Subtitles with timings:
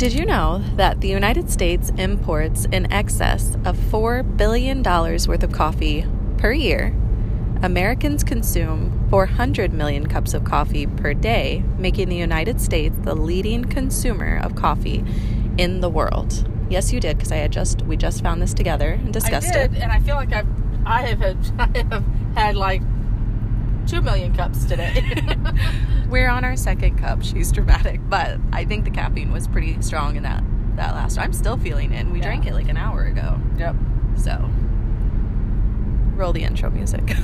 [0.00, 5.52] Did you know that the United States imports in excess of $4 billion worth of
[5.52, 6.06] coffee
[6.38, 6.96] per year?
[7.62, 13.62] Americans consume 400 million cups of coffee per day, making the United States the leading
[13.62, 15.04] consumer of coffee
[15.58, 16.48] in the world.
[16.70, 19.66] Yes, you did, because I had just we just found this together and discussed I
[19.66, 19.82] did, it.
[19.82, 20.48] and I feel like I've
[20.86, 22.04] I have had, I have
[22.34, 22.80] had like
[23.90, 25.02] two million cups today.
[26.08, 27.22] We're on our second cup.
[27.22, 30.44] She's dramatic, but I think the caffeine was pretty strong in that
[30.76, 31.18] that last.
[31.18, 31.98] I'm still feeling it.
[32.00, 32.24] And we Yeah.
[32.26, 33.38] drank it like an hour ago.
[33.58, 33.74] yep.
[34.16, 34.48] So,
[36.16, 37.02] roll the intro music.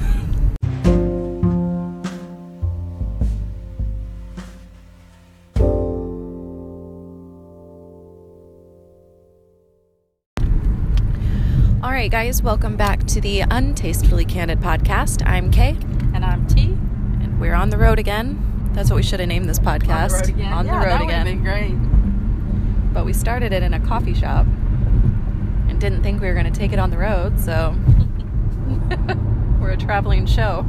[12.06, 15.26] right, guys, welcome back to the Untastefully Candid podcast.
[15.26, 15.70] I'm Kay,
[16.14, 16.66] And I'm T.
[16.66, 18.70] and we're on the road again.
[18.74, 20.12] That's what we should have named this podcast.
[20.12, 20.52] On the road again.
[20.52, 21.28] On the yeah, road that would have again.
[21.42, 22.94] been great.
[22.94, 26.52] but we started it in a coffee shop and didn't think we were going to
[26.56, 27.74] take it on the road, so
[29.60, 30.58] we're a traveling show.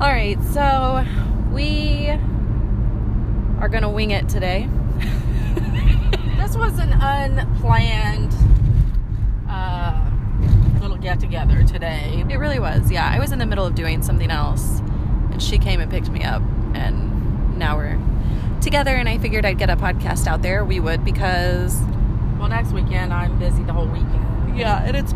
[0.00, 1.04] All right, so
[1.52, 2.10] we
[3.60, 4.68] are going to wing it today.
[7.28, 8.34] This was an unplanned
[9.48, 10.10] uh,
[10.80, 12.24] little get together today.
[12.28, 13.10] It really was, yeah.
[13.12, 14.80] I was in the middle of doing something else,
[15.30, 16.42] and she came and picked me up,
[16.74, 17.98] and now we're
[18.60, 18.94] together.
[18.94, 20.64] And I figured I'd get a podcast out there.
[20.64, 21.80] We would because
[22.38, 24.56] Well, next weekend I'm busy the whole weekend.
[24.58, 25.14] Yeah, and it's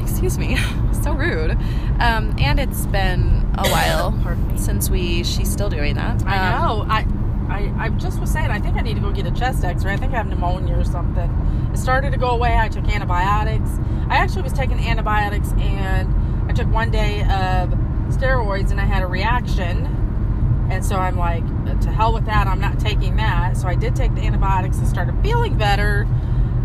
[0.00, 0.56] excuse me,
[1.02, 1.52] so rude.
[2.00, 4.12] Um, and it's been a while
[4.56, 5.22] since we.
[5.24, 6.24] She's still doing that.
[6.26, 6.52] I Um,
[6.86, 6.86] know.
[6.92, 7.06] I,
[7.54, 8.50] I I just was saying.
[8.50, 9.92] I think I need to go get a chest X-ray.
[9.92, 11.30] I think I have pneumonia or something.
[11.72, 12.56] It started to go away.
[12.58, 13.70] I took antibiotics.
[14.08, 17.70] I actually was taking antibiotics, and I took one day of
[18.10, 20.66] steroids, and I had a reaction.
[20.70, 21.44] And so I'm like,
[21.82, 22.46] to hell with that.
[22.46, 23.56] I'm not taking that.
[23.56, 26.08] So I did take the antibiotics and started feeling better.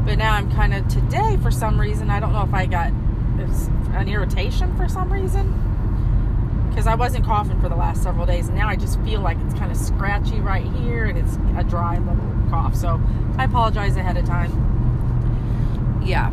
[0.06, 2.10] But now I'm kind of today for some reason.
[2.10, 5.69] I don't know if I got an irritation for some reason
[6.80, 9.38] because I wasn't coughing for the last several days, and now I just feel like
[9.42, 12.74] it's kind of scratchy right here, and it's a dry little cough.
[12.74, 13.02] So
[13.38, 16.02] I apologize ahead of time.
[16.02, 16.30] Yeah.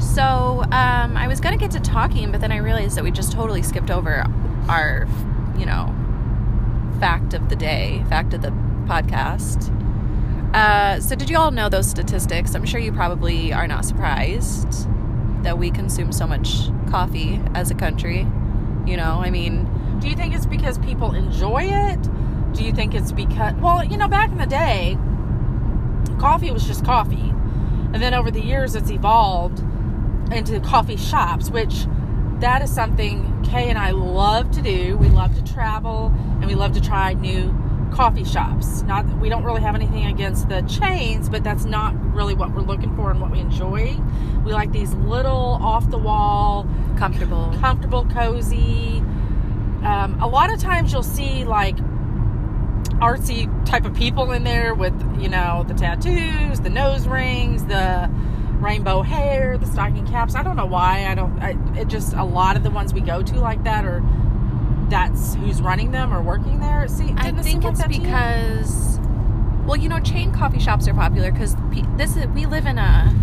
[0.00, 3.30] So um, I was gonna get to talking, but then I realized that we just
[3.30, 4.26] totally skipped over
[4.68, 5.06] our,
[5.56, 5.94] you know,
[6.98, 8.50] fact of the day, fact of the
[8.88, 9.70] podcast.
[10.56, 12.56] Uh, so did you all know those statistics?
[12.56, 14.88] I'm sure you probably are not surprised
[15.44, 18.26] that we consume so much coffee as a country.
[18.90, 19.68] You know, I mean,
[20.00, 22.02] Do you think it's because people enjoy it?
[22.54, 24.98] Do you think it's because, well, you know, back in the day,
[26.18, 27.32] coffee was just coffee.
[27.92, 29.60] And then over the years, it's evolved
[30.32, 31.86] into coffee shops, which
[32.40, 34.96] that is something Kay and I love to do.
[34.96, 37.52] We love to travel and we love to try new
[37.90, 38.82] coffee shops.
[38.82, 42.52] Not that we don't really have anything against the chains, but that's not really what
[42.54, 43.96] we're looking for and what we enjoy.
[44.44, 47.54] We like these little off the wall, comfortable.
[47.60, 48.98] comfortable, cozy.
[49.82, 51.76] Um, a lot of times you'll see like
[53.00, 58.10] artsy type of people in there with you know the tattoos, the nose rings, the
[58.60, 60.34] rainbow hair, the stocking caps.
[60.34, 61.06] I don't know why.
[61.06, 61.40] I don't.
[61.40, 64.02] I, it just a lot of the ones we go to like that are
[64.90, 66.86] that's who's running them or working there.
[66.88, 68.00] See, I think it's that to you?
[68.02, 68.98] because,
[69.64, 72.78] well, you know, chain coffee shops are popular because pe- this is we live in
[72.78, 73.14] a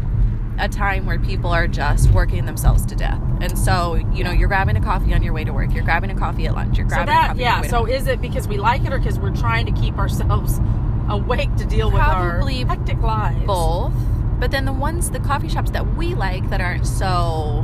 [0.60, 4.48] a time where people are just working themselves to death, and so you know, you're
[4.48, 6.90] grabbing a coffee on your way to work, you're grabbing a coffee at lunch, you're
[6.90, 7.54] so grabbing a that yeah.
[7.54, 9.72] your way to So is it because we like it or because we're trying to
[9.72, 10.60] keep ourselves
[11.10, 13.46] awake to deal with Probably our hectic lives?
[13.46, 13.94] both,
[14.40, 17.62] but then the ones, the coffee shops that we like that aren't so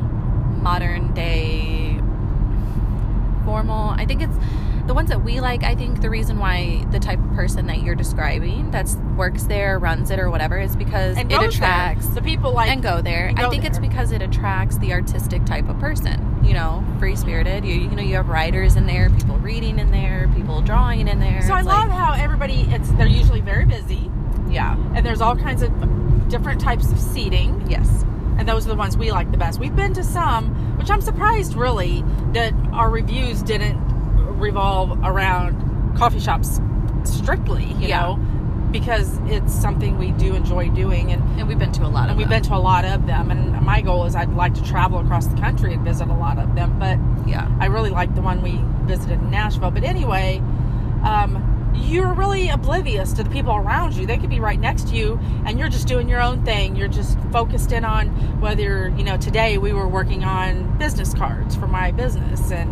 [0.62, 1.93] modern day
[3.44, 3.90] formal.
[3.90, 4.36] I think it's
[4.88, 5.64] the ones that we like.
[5.64, 9.80] I think the reason why the type of person that you're describing that's works there,
[9.80, 11.70] runs it, or whatever is because And it goes there.
[11.70, 13.28] attracts the people like and go there.
[13.28, 16.30] and I go think it's because it attracts the artistic type of person.
[16.44, 17.64] You know, free spirited.
[17.64, 21.20] You you know you have writers in there, people reading in there, people drawing in
[21.20, 21.42] there.
[21.44, 24.10] So I love like, how everybody it's they're usually very busy
[24.50, 25.72] yeah, and there's all kinds of
[26.30, 28.04] different types of seating yes,
[28.38, 29.60] and those are the ones we like the best.
[29.60, 32.04] We've been to some which I'm surprised really
[32.34, 33.78] that our reviews didn't
[34.40, 36.60] revolve around coffee shops
[37.04, 38.02] strictly, you Yeah.
[38.02, 38.16] know,
[38.72, 42.10] because it's something we do enjoy doing and and we've been to a lot of.
[42.12, 42.42] and we've them.
[42.42, 45.28] been to a lot of them and my goal is I'd like to travel across
[45.28, 46.98] the country and visit a lot of them, but
[47.28, 47.48] yeah.
[47.60, 49.72] I really like the one we visited in Nashville.
[49.72, 50.42] But anyway,
[51.04, 54.06] um, you're really oblivious to the people around you.
[54.06, 56.76] They could be right next to you, and you're just doing your own thing.
[56.76, 58.08] You're just focused in on
[58.42, 59.18] whether you know.
[59.18, 62.72] Today we were working on business cards for my business and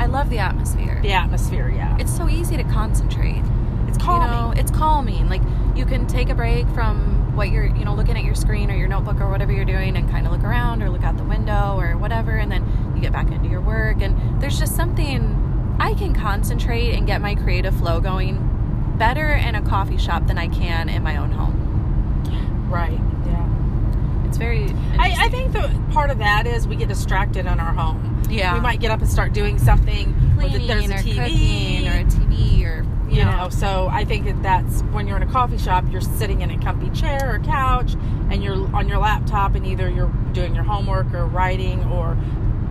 [0.00, 1.00] I love the atmosphere.
[1.02, 1.68] the atmosphere.
[1.70, 3.42] Yeah, It's so easy to concentrate.
[3.88, 4.28] It's calming.
[4.28, 5.28] You know, it's calming.
[5.28, 5.42] Like
[5.74, 8.76] you can take a break from what you're, you know, looking at your screen or
[8.76, 11.24] your notebook or whatever you're doing and kind of look around or look out the
[11.24, 15.47] window or whatever and then you get back into your work and there's just something
[15.78, 20.38] I can concentrate and get my creative flow going better in a coffee shop than
[20.38, 22.68] I can in my own home.
[22.70, 22.98] right.
[23.26, 24.26] Yeah.
[24.26, 24.64] It's very
[24.98, 28.22] I, I think the part of that is we get distracted in our home.
[28.28, 28.54] yeah.
[28.54, 30.14] We might get up and start doing something.
[30.36, 31.16] cleaning there's a or TV.
[31.16, 35.22] cooking or a TV or you know so i think that that's when you're in
[35.22, 37.94] a coffee shop you're sitting in a comfy chair or couch
[38.30, 42.18] and you're on your laptop and either you're doing your homework or writing or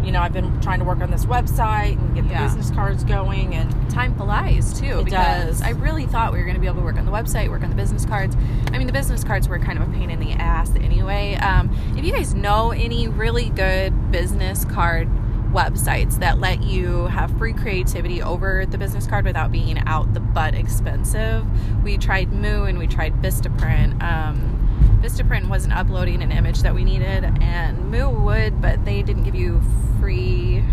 [0.07, 2.45] you know i've been trying to work on this website and get the Yeah.
[2.45, 5.62] business cards going and time flies too It because does.
[5.62, 7.63] I really thought we were going to be able to work on the website, work
[7.63, 8.36] on the business cards.
[8.71, 11.36] I mean, the business cards were kind of a pain in the ass anyway.
[11.36, 15.09] Um, if you guys know any really good business card
[15.51, 20.19] websites that let you have free creativity over the business card without being out the
[20.19, 21.44] butt expensive,
[21.83, 24.01] we tried Moo and we tried Vistaprint.
[24.03, 24.66] Um,
[25.01, 29.35] Vistaprint wasn't uploading an image that we needed, and Moo would, but they didn't give
[29.35, 29.62] you
[30.00, 30.63] free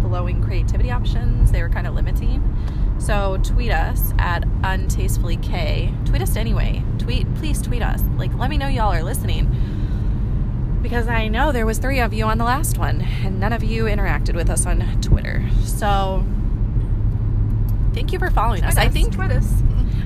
[0.00, 1.52] flowing creativity options.
[1.52, 2.40] They were kind of limiting.
[2.98, 6.06] So tweet us at untastefullyk.
[6.06, 6.84] Tweet us anyway.
[6.98, 8.00] Tweet, please tweet us.
[8.16, 9.50] Like, let me know y'all are listening.
[10.82, 13.62] Because I know there was three of you on the last one, and none of
[13.62, 15.44] you interacted with us on Twitter.
[15.64, 16.24] So
[17.94, 18.76] thank you for following us.
[18.76, 19.62] I think tweet us.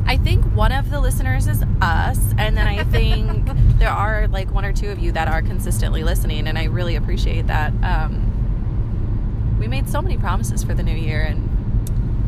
[0.06, 3.48] I think one of the listeners is us, and then I think
[3.78, 6.94] there are like one or two of you that are consistently listening, and I really
[6.94, 7.72] appreciate that.
[7.82, 11.50] Um, we made so many promises for the new year, and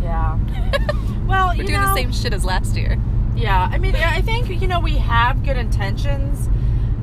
[0.03, 0.39] yeah
[1.27, 2.99] well we're doing know, the same shit as last year.
[3.37, 6.49] Yeah, I mean, I think you know we have good intentions,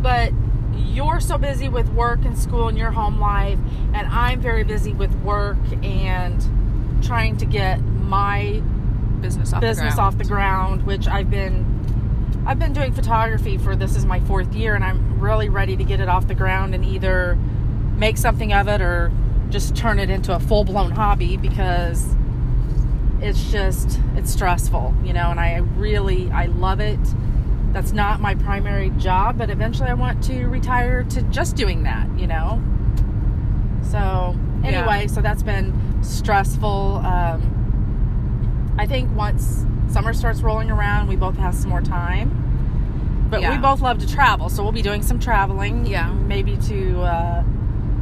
[0.02, 0.34] but
[0.76, 3.60] you're so busy with work and school and your home life,
[3.94, 6.44] and I'm very busy with work and
[7.02, 8.62] trying to get my
[9.22, 10.14] Business off business the ground.
[10.14, 11.66] off the ground, which I've been
[12.48, 15.84] I've been doing photography for this is my fourth year, and I'm really ready to
[15.84, 17.36] get it off the ground and either
[17.98, 19.12] make something of it or
[19.50, 22.16] just turn it into a full blown hobby because
[23.22, 25.32] it's just it's stressful, you know.
[25.32, 27.00] And I really I love it.
[27.72, 32.08] That's not my primary job, but eventually I want to retire to just doing that,
[32.18, 32.62] you know.
[33.82, 34.70] So Yeah.
[34.70, 35.74] anyway, so that's been
[36.04, 37.02] stressful.
[37.06, 37.42] Um,
[38.78, 42.42] I think once summer starts rolling around, we both have some more time.
[43.30, 45.86] But we both love to travel, so we'll be doing some traveling.
[45.86, 46.12] Yeah.
[46.14, 47.44] Maybe to uh,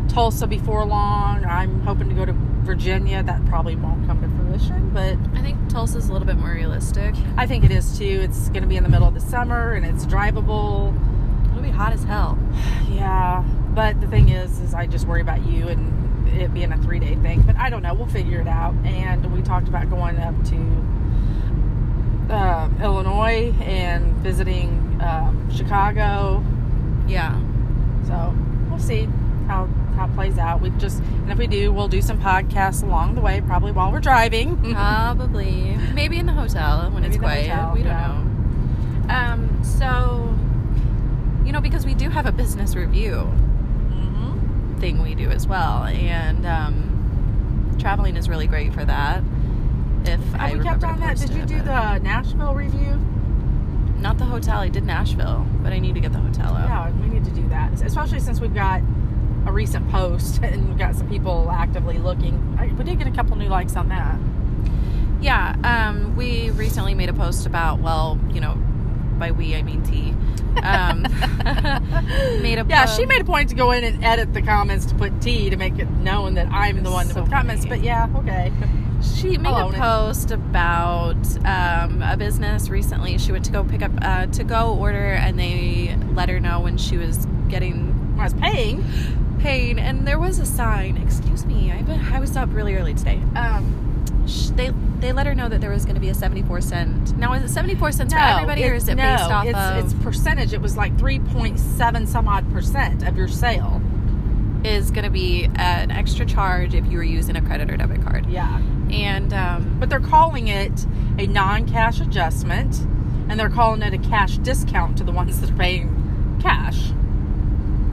[0.10, 1.46] Tulsa before long.
[1.46, 3.24] I'm hoping to go to Virginia.
[3.24, 7.16] That probably won't come to fruition, but I think Tulsa's a little bit more realistic.
[7.38, 8.20] I think it is too.
[8.22, 10.94] It's going to be in the middle of the summer and it's drivable.
[11.52, 12.38] It'll be hot as hell.
[12.94, 13.44] Yeah,
[13.74, 16.03] but the thing is, is I just worry about you and
[16.34, 17.42] it being a three day thing.
[17.42, 17.94] But I don't know.
[17.94, 18.74] We'll figure it out.
[18.86, 20.56] And we talked about going up to
[22.34, 26.44] um, Illinois and visiting um, Chicago.
[27.08, 27.40] Yeah.
[28.08, 28.36] So
[28.70, 29.08] we'll see
[29.48, 30.62] how how it plays out.
[30.62, 33.92] We just and if we do, we'll do some podcasts along the way, probably while
[33.92, 34.58] we're driving.
[34.74, 35.78] Probably.
[35.94, 37.50] Maybe in the hotel when Maybe it's quiet.
[37.50, 38.08] hotel, we don't yeah.
[38.08, 39.14] know.
[39.14, 40.36] Um, so,
[41.46, 43.32] you know, because we do have a business review
[44.84, 49.24] thing we do as well, and um, traveling is really great for that.
[50.04, 51.16] If I we kept on that?
[51.16, 53.00] Did you do but- the Nashville review?
[53.98, 54.60] Not the hotel.
[54.60, 56.68] I did Nashville, but I need to get the hotel up.
[56.68, 58.82] Yeah, we need to do that, especially since we've got
[59.46, 62.58] a recent post and we've got some people actively looking.
[62.60, 64.20] I, we did get a couple new likes on that.
[65.22, 68.62] Yeah, um, we recently made a post about, well, you know,
[69.24, 70.14] by we I mean T.
[70.62, 71.04] Um,
[72.42, 74.96] made a Yeah, she made a point to go in and edit the comments to
[74.96, 77.64] put T to make it known that I'm the one So with comments.
[77.64, 77.78] funny.
[77.78, 78.52] But yeah, okay.
[79.02, 79.80] She made I'll a own it.
[79.80, 81.16] post about
[81.46, 83.18] um, a business recently.
[83.18, 86.60] She went to go pick up a to go order, and they let her know
[86.60, 88.84] when she was getting I was paying.
[89.40, 90.98] Paying, And there was a sign.
[90.98, 91.80] Excuse me, I
[92.16, 93.20] I was up really early today.
[93.36, 93.83] Um,
[94.56, 97.18] they they let her know that there was going to be a seventy four cent.
[97.18, 99.58] Now is it seventy four cents for everybody, or is it no, based off it's,
[99.58, 99.86] of?
[99.86, 100.54] it's percentage.
[100.54, 103.82] It was like 3.7 some odd percent of your sale.
[104.64, 108.02] is going to be an extra charge if you were using a credit or debit
[108.02, 108.26] card.
[108.28, 108.62] Yeah.
[108.92, 110.86] And um, But they're calling it
[111.18, 112.80] a non cash adjustment
[113.30, 116.92] and they're calling it a cash discount to the ones that are paying cash.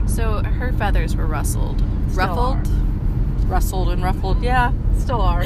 [0.07, 2.67] so her feathers were rustled, Still ruffled.
[3.49, 4.41] Rustled and ruffled.
[4.43, 5.43] Yeah, still are.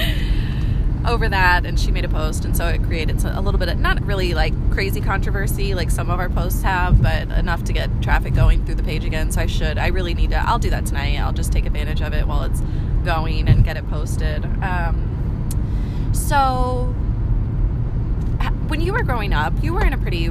[1.08, 3.78] Over that and she made a post and so it created a little bit of
[3.80, 7.90] not really like crazy controversy like some of our posts have but enough to get
[8.02, 10.70] traffic going through the page again so i should i really need to i'll do
[10.70, 12.62] that tonight i'll just take advantage of it while it's
[13.04, 16.94] going and get it posted um, so
[18.68, 20.28] when you were growing up, you were in a pretty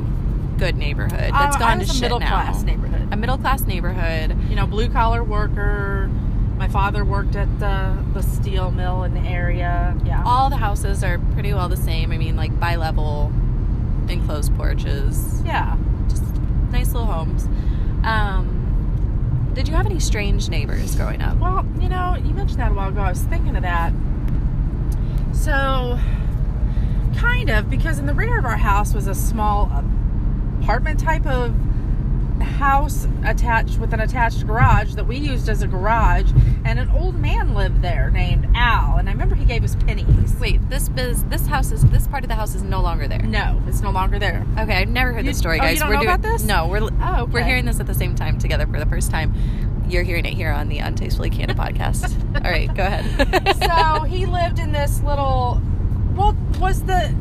[0.59, 2.28] good neighborhood that's Uh, gone to a shit middle now.
[2.31, 3.09] class neighborhood.
[3.12, 4.37] A middle class neighborhood.
[4.50, 6.11] you know, blue collar worker.
[6.56, 9.96] My father worked at the the steel mill in the area.
[10.04, 10.23] Yeah.
[10.25, 12.12] All the houses are pretty well the same.
[12.12, 13.32] I mean, like bi level,
[14.08, 15.76] enclosed porches, yeah.
[16.08, 16.23] just
[16.70, 17.46] nice little homes.
[18.04, 21.38] Um, did you have any strange neighbors growing up?
[21.38, 23.00] Well, you know, you mentioned that a while ago.
[23.00, 23.92] I was thinking of that.
[25.32, 25.99] So,
[27.16, 29.70] kind of, because in the rear of our house was a small
[30.61, 31.54] apartment type of
[32.40, 36.30] house attached with an attached garage that we used as a garage,
[36.64, 38.96] and an old man lived there named Al.
[38.96, 40.34] And I remember he gave us pennies.
[40.40, 43.22] Wait, this biz, this house is this part of the house is no longer there.
[43.22, 44.44] No, it's no longer there.
[44.58, 45.70] Okay, I've never heard You- this story, oh, guys.
[45.70, 46.44] oh, you don't we're know doing, about this?
[46.44, 47.32] No, we're Oh, okay.
[47.32, 49.34] we're hearing this at the same time together for the first time.
[49.88, 52.14] You're hearing it here on the Untastefully Candid podcast.
[52.44, 53.56] All right, go ahead.
[53.62, 55.60] so he lived in this little
[56.14, 57.14] well was the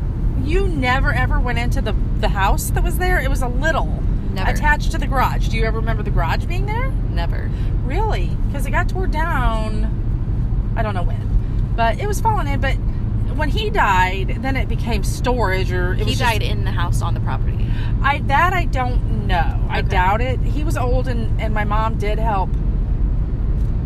[0.44, 3.86] you never ever went into the the house that was there it was a little
[4.34, 4.50] Never.
[4.50, 7.48] attached to the garage do you ever remember the garage being there never.
[7.84, 12.60] really because it got tore down i don't know when but it was falling in
[12.60, 12.74] but
[13.36, 16.70] when he died then it became storage or it He was just- died in the
[16.72, 17.66] house on the property.
[18.02, 21.96] i that i don't know i doubt it he was old and and my mom
[21.98, 22.50] did help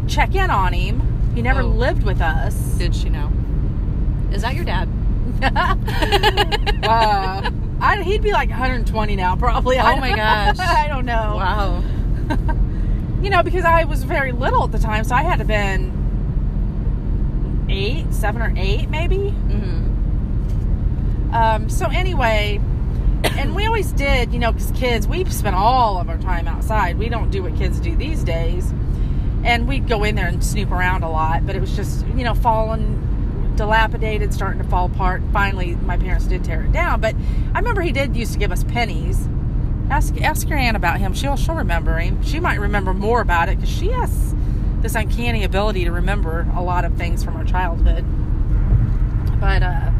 [0.06, 1.02] check in on him
[1.34, 1.66] he never Oh.
[1.66, 3.30] lived with us Did she know?
[4.32, 4.88] Is that your dad?
[7.80, 9.78] I, he'd be like 120 now, probably.
[9.78, 10.58] Oh my gosh.
[10.60, 11.36] I don't know.
[11.36, 11.82] Wow.
[13.20, 15.90] You know, because I was very little at the time, so I had to been
[17.68, 19.30] eight, seven or eight, maybe.
[19.30, 22.60] hmm Um, so anyway,
[23.24, 26.96] and we always did, you know, because kids, we spent all of our time outside.
[26.96, 28.70] We don't do what kids do these days.
[29.42, 32.22] And we'd go in there and snoop around a lot, but it was just, you
[32.22, 33.17] know, falling,
[33.58, 35.22] dilapidated, starting to fall apart.
[35.32, 37.00] Finally, my parents did tear it down.
[37.00, 37.14] But
[37.54, 39.28] I remember he did used to give us pennies.
[39.90, 41.12] Ask ask your aunt about him.
[41.14, 42.22] She'll she'll remember him.
[42.22, 44.34] She might remember more about it because she has
[44.80, 48.04] this uncanny ability to remember a lot of things from our childhood.
[49.40, 49.90] But uh,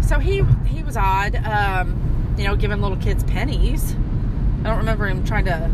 [0.00, 3.94] so he he was odd, um, you know, giving little kids pennies.
[4.64, 5.70] I don't remember him trying to,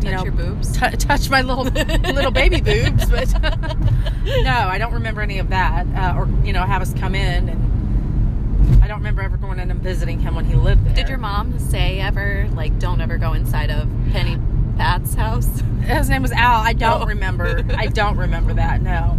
[0.00, 0.72] Touch know, your boobs.
[0.78, 5.86] t- touch my little little baby boobs, but no, I don't remember any of that.
[5.88, 9.70] Uh, or you know, have us come in, and I don't remember ever going in
[9.70, 10.94] and visiting him when he lived there.
[10.94, 14.38] Did your mom say ever like don't ever go inside of Penny
[14.76, 15.48] Pat's house?
[15.82, 16.60] His name was Al.
[16.60, 17.06] I don't No.
[17.06, 17.64] remember.
[17.76, 18.80] I don't remember that.
[18.82, 19.18] No.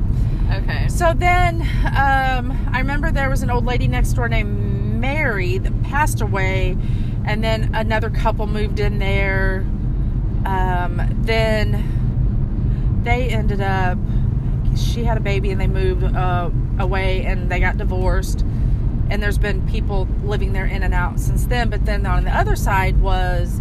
[0.51, 0.87] Okay.
[0.87, 1.61] So then,
[1.95, 6.75] um, I remember there was an old lady next door named Mary that passed away,
[7.25, 9.65] and then another couple moved in there.
[10.45, 13.97] Um, then they ended up.
[14.75, 18.41] She had a baby, and they moved uh, away, and they got divorced.
[19.09, 21.69] And there's been people living there in and out since then.
[21.69, 23.59] But then on the other side was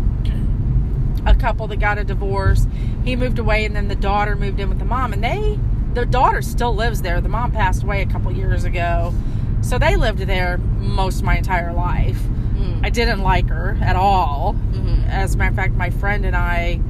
[1.26, 2.66] a couple that got a divorce.
[3.04, 5.58] He moved away, and then the daughter moved in with the mom, and they,
[5.94, 7.20] the daughter still lives there.
[7.20, 9.14] The mom passed away a couple years ago,
[9.62, 12.20] so they lived there most of my entire life.
[12.88, 14.56] I didn't like her at all.
[14.72, 15.06] Mhm.
[15.10, 16.80] As a matter of fact, my friend and I,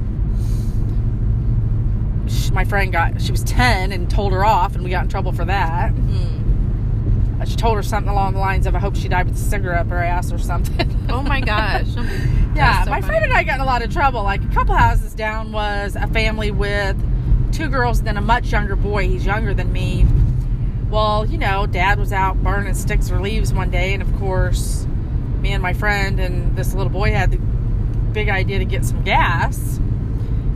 [2.29, 5.09] sh my friend got, she was 10 and told her off, and we got in
[5.09, 5.93] trouble for that.
[5.93, 7.45] Mm.
[7.45, 9.81] She told her something along the lines of, I hope she died with a cigarette
[9.81, 10.87] up her ass or something.
[11.09, 11.87] Oh my gosh.
[12.55, 13.07] Yeah, so my funny.
[13.07, 14.23] friend and I got in a lot of trouble.
[14.23, 16.95] Like a couple houses down was a family with
[17.51, 19.07] two girls and then a much younger boy.
[19.07, 20.05] He's younger than me.
[20.89, 24.85] Well, you know, dad was out burning sticks or leaves one day, and of course,
[25.41, 29.03] me and my friend and this little boy had the big idea to get some
[29.03, 29.77] gas.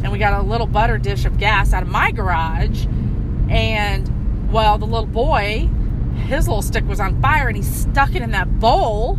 [0.03, 2.85] And we got a little butter dish of gas out of my garage.
[3.49, 5.69] And, well, the little boy,
[6.27, 9.17] his little stick was on fire and he stuck it in that bowl.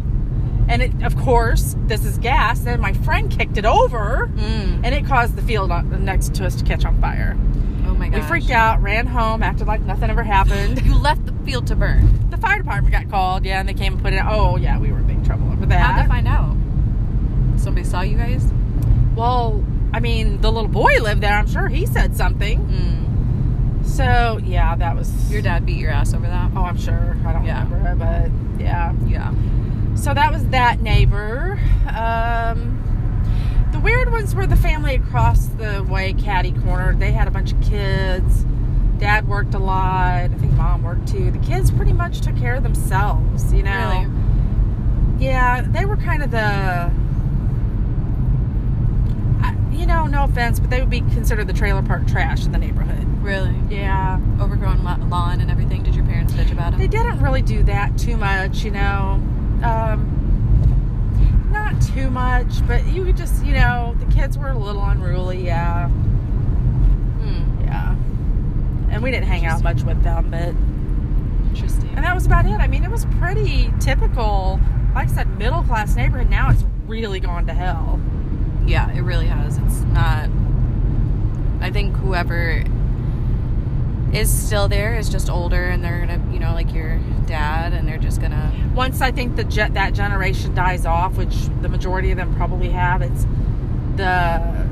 [0.69, 2.61] And it, of course, this is gas.
[2.61, 4.81] Then my friend kicked it over, Mm.
[4.83, 7.37] and it caused the field next to us to catch on fire.
[7.87, 10.81] Oh my We freaked out, ran home, acted like nothing ever happened.
[10.87, 12.31] You left the field to burn.
[12.31, 14.23] the fire department got called, yeah, and they came and put it.
[14.27, 15.81] Oh, yeah, we were big trouble over that.
[15.81, 16.55] How'd they find out?
[17.59, 18.45] Somebody saw you guys?
[19.17, 21.33] well, I mean, the little boy lived there.
[21.35, 22.59] I'm sure he said something.
[22.67, 23.87] Mm.
[23.87, 26.51] So yeah, that was Your dad beat your ass over that?
[26.57, 27.17] Oh, I'm sure.
[27.25, 27.63] I don't Yeah.
[27.71, 28.93] remember, but yeah.
[29.07, 29.33] Yeah.
[29.95, 31.59] So that was that neighbor.
[31.97, 32.81] Um,
[33.73, 36.95] the weird ones were the family across the way, Caddy Corner.
[36.97, 38.45] They had a bunch of kids.
[38.99, 40.25] Dad worked a lot.
[40.25, 41.31] I think mom worked too.
[41.31, 44.01] The kids pretty much took care of themselves, you know.
[44.03, 44.24] Really?
[45.25, 46.39] Yeah, they were kind of the.
[49.43, 52.53] I- You know, no offense, but they would be considered the trailer park trash in
[52.53, 53.07] the neighborhood.
[53.23, 53.55] Really?
[53.71, 54.19] Yeah.
[54.41, 55.83] Overgrown lawn and everything.
[55.83, 56.81] Did your parents bitch about them?
[56.81, 59.21] They didn't really do that too much, you know.
[59.63, 60.11] Um,
[61.51, 65.45] not too much, but you could just, you know, the kids were a little unruly,
[65.45, 65.89] yeah.
[65.89, 67.63] Hmm.
[67.65, 67.95] Yeah.
[68.91, 70.55] And we didn't hang out much with them, but
[71.49, 71.89] Interesting.
[71.97, 72.53] and that was about it.
[72.61, 74.61] I mean, it was pretty typical,
[74.95, 76.31] like I said, middle class neighborhood.
[76.31, 78.01] Now it's really gone to hell.
[78.67, 79.59] Yeah, it really has.
[79.59, 80.31] It's not.
[81.61, 82.63] I think whoever
[84.13, 87.89] is still there is just older, and they're gonna, you know, like your dad, and
[87.89, 88.53] they're just gonna.
[88.75, 92.71] Once I think the ge- that generation dies off, which the majority of them probably
[92.71, 93.27] have, it's
[93.97, 94.69] the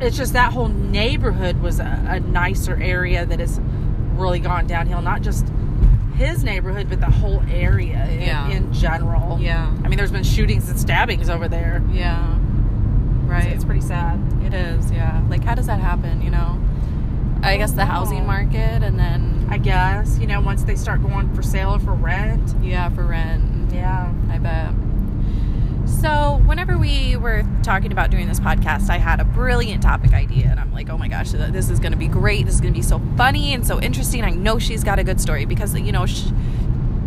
[0.00, 3.60] it's just that whole neighborhood was a, a nicer area that has
[4.14, 5.02] really gone downhill.
[5.02, 5.46] Not just
[6.16, 8.48] his neighborhood, but the whole area in, Yeah.
[8.48, 9.38] in general.
[9.40, 9.70] Yeah.
[9.84, 11.82] I mean, there's been shootings and stabbings over there.
[11.92, 12.34] Yeah.
[12.34, 13.46] So Right.
[13.46, 14.20] it's pretty sad.
[14.44, 14.90] It is.
[14.90, 15.20] Yeah.
[15.28, 16.22] Like, how does that happen?
[16.22, 16.58] You know.
[17.42, 18.26] I guess the housing oh.
[18.26, 21.92] market, and then I guess you know once they start going for sale or for
[21.92, 22.54] rent.
[22.62, 23.72] yeah, for rent.
[23.72, 24.10] Yeah.
[24.30, 24.72] I bet.
[25.86, 30.46] So, whenever we were talking about doing this podcast, I had a brilliant topic idea,
[30.46, 32.44] and I'm like, oh my gosh, this is going to be great.
[32.46, 34.22] This is going to be so funny and so interesting.
[34.24, 36.24] I know she's got a good story because, you know, sh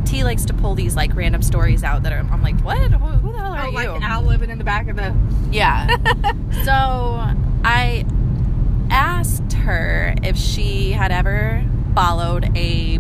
[0.06, 2.78] T likes to pull these like random stories out that are, I'm like, what?
[2.78, 3.76] Who, who the hell are Oh, you?
[3.76, 5.14] like Al living in the back of the.
[5.52, 5.88] Yeah.
[6.64, 8.06] so I
[8.90, 12.98] asked her if she had ever followed a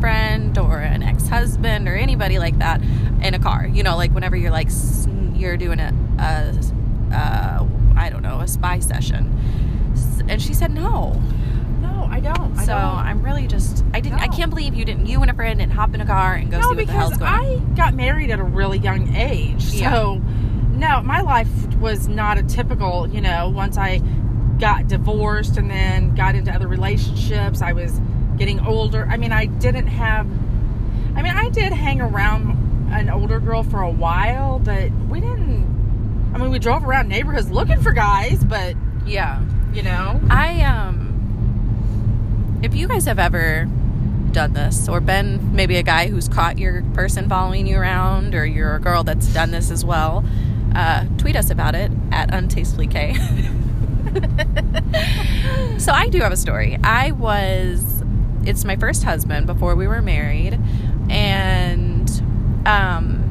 [0.00, 2.80] boyfriend or an ex-husband or anybody like that
[3.22, 3.66] in a car.
[3.66, 4.68] You know, like whenever you're like
[5.34, 7.66] you're doing a, a uh,
[7.96, 9.36] I don't know, a spy session.
[10.28, 11.20] And she said no.
[11.80, 12.56] No, I don't.
[12.56, 12.98] I so don't.
[12.98, 15.72] I'm really just I didn't I can't believe you didn't you and a friend didn't
[15.72, 17.72] hop in a car and go no, see what the because hell's going on.
[17.72, 19.64] I got married at a really young age.
[19.64, 19.90] Yeah.
[19.90, 20.14] So,
[20.72, 23.98] no, my life was not a typical, you know, once I
[24.58, 28.00] got divorced and then got into other relationships, I was
[28.40, 29.06] getting older.
[29.08, 30.26] I mean, I didn't have,
[31.14, 36.32] I mean, I did hang around an older girl for a while, but we didn't,
[36.34, 38.74] I mean, we drove around neighborhoods looking for guys, but,
[39.06, 39.42] Yeah.
[39.74, 43.68] you know, I um if you guys have ever
[44.32, 48.46] done this or been maybe a guy who's caught your person following you around or
[48.46, 50.24] you're a girl that's done this as well,
[50.74, 52.94] uh, tweet us about it at untastefullyk.
[55.80, 56.78] so I do have a story.
[56.84, 57.89] I was
[58.44, 60.58] it's my first husband before we were married.
[61.08, 62.10] And
[62.66, 63.26] um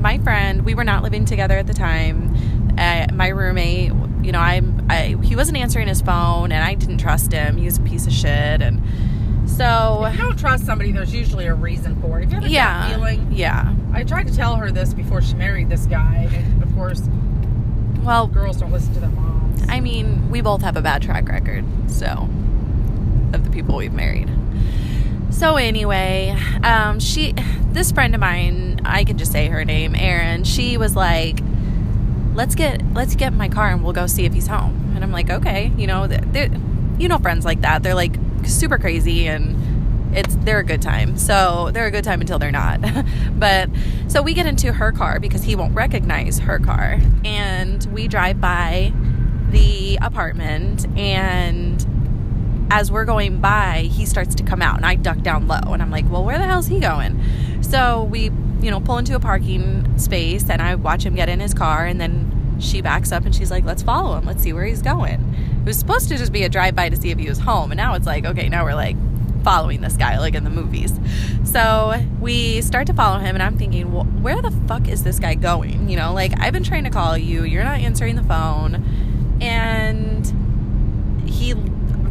[0.00, 2.34] my friend we were not living together at the time.
[2.78, 6.98] Uh, my roommate you know I'm I he wasn't answering his phone and I didn't
[6.98, 7.56] trust him.
[7.56, 8.62] He was a piece of shit.
[8.62, 8.82] And
[9.48, 12.24] so if you don't trust somebody, there's usually a reason for it.
[12.24, 12.88] If you have a yeah.
[12.88, 13.74] feeling, yeah.
[13.92, 17.02] I tried to tell her this before she married this guy, and of course,
[18.02, 19.62] well girls don't listen to their moms.
[19.68, 22.28] I mean, we both have a bad track record, so
[23.32, 24.30] of the people we've married.
[25.30, 27.34] So anyway, um, she,
[27.72, 30.44] this friend of mine, I can just say her name, Erin.
[30.44, 31.40] She was like,
[32.34, 35.02] "Let's get, let's get in my car and we'll go see if he's home." And
[35.02, 36.06] I'm like, "Okay," you know,
[36.98, 37.82] you know, friends like that.
[37.82, 38.14] They're like
[38.44, 41.16] super crazy and it's they're a good time.
[41.16, 42.80] So they're a good time until they're not.
[43.38, 43.70] but
[44.08, 48.40] so we get into her car because he won't recognize her car, and we drive
[48.40, 48.92] by
[49.50, 51.86] the apartment and
[52.70, 55.82] as we're going by he starts to come out and i duck down low and
[55.82, 57.22] i'm like well where the hell's he going?
[57.62, 58.24] So we
[58.60, 61.86] you know pull into a parking space and i watch him get in his car
[61.86, 64.24] and then she backs up and she's like let's follow him.
[64.24, 65.34] Let's see where he's going.
[65.62, 67.78] It was supposed to just be a drive-by to see if he was home and
[67.78, 68.96] now it's like okay now we're like
[69.42, 70.92] following this guy like in the movies.
[71.44, 75.18] So we start to follow him and i'm thinking well, where the fuck is this
[75.18, 75.88] guy going?
[75.88, 77.44] You know like i've been trying to call you.
[77.44, 79.38] You're not answering the phone.
[79.40, 80.42] And
[81.28, 81.54] he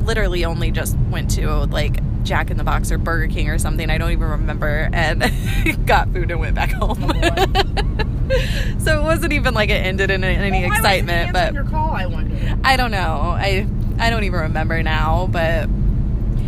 [0.02, 3.90] literally only just went to like Jack in the Box or Burger King or something.
[3.90, 5.22] I don't even remember, and
[5.86, 6.98] got food and went back home.
[7.02, 11.92] Oh, so it wasn't even like it ended in any Well, excitement, but your call,
[11.92, 12.36] I wonder.
[12.64, 13.36] I don't know.
[13.38, 13.68] I
[14.00, 15.70] I don't even remember now, but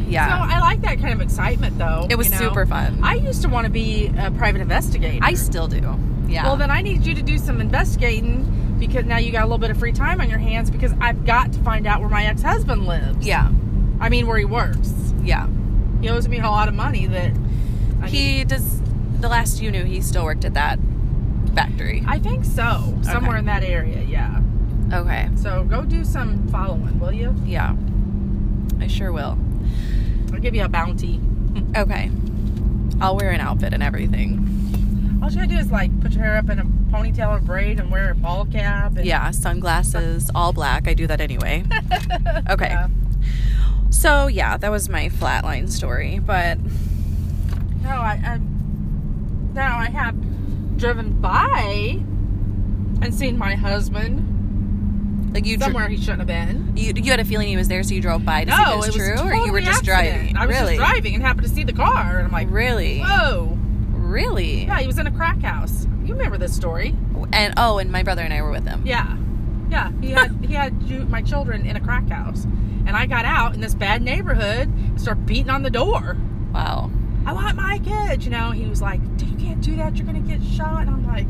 [0.08, 2.08] yeah, So I like that kind of excitement, though.
[2.10, 2.50] it was you know?
[2.50, 3.00] super fun.
[3.04, 5.20] I used to want to be a private investigator.
[5.24, 5.82] I still do.
[6.28, 6.44] Yeah.
[6.44, 8.46] Well, then I need you to do some investigating
[8.88, 11.26] because now you got a little bit of free time on your hands because I've
[11.26, 13.26] got to find out where my ex husband lives.
[13.26, 13.50] yeah,
[14.00, 14.94] I mean, where he works.
[15.24, 15.48] yeah.
[16.02, 17.32] He owes me a lot of money that.
[18.02, 18.82] I he mean, does.
[19.22, 20.78] The last you knew, he still worked at that
[21.56, 22.04] factory.
[22.06, 22.98] I think so.
[23.04, 23.40] Somewhere Okay.
[23.40, 24.42] in that area, yeah.
[24.92, 25.30] Okay.
[25.38, 27.34] So go do some following, will you?
[27.46, 27.74] Yeah.
[28.82, 29.38] I sure will.
[30.34, 31.22] I'll give you a bounty.
[31.78, 32.12] Okay.
[33.00, 34.50] I'll wear an outfit and everything.
[35.24, 37.80] All you gotta do is like put your hair up in a ponytail or braid
[37.80, 38.98] and wear a ball cap.
[38.98, 40.86] And, Yeah, sunglasses, all black.
[40.88, 41.64] I do that anyway.
[42.50, 42.68] Okay.
[42.68, 42.88] Yeah.
[43.90, 46.20] So, yeah, that was my flatline story.
[46.20, 46.58] But
[47.82, 48.40] No, I, I
[49.54, 50.16] now I have
[50.78, 52.00] driven by
[53.02, 56.76] and seen my husband Like you, somewhere he shouldn't have been.
[56.76, 58.68] you, you had a feeling he was there, so you drove by to see if
[58.68, 60.32] it was, it was true, totally or you were just accident.
[60.34, 60.38] driving.
[60.38, 63.00] I was really, just driving and happened to see the car, and I'm like, really,
[63.00, 63.58] whoa.
[64.14, 64.66] Really.
[64.66, 65.88] Yeah, he was in a crack house.
[66.06, 66.96] You remember this story?
[67.34, 68.84] And oh, and my brother and I were with him.
[68.86, 69.18] Yeah,
[69.70, 69.92] yeah.
[70.00, 72.46] He had he had you, my children in a crack house,
[72.86, 76.16] and I got out in this bad neighborhood and started beating on the door.
[76.54, 76.92] Wow.
[77.26, 78.26] I want my kids.
[78.26, 79.96] You know, he was like, "Dude, you can't do that.
[79.96, 81.28] You're gonna get shot." And I'm like,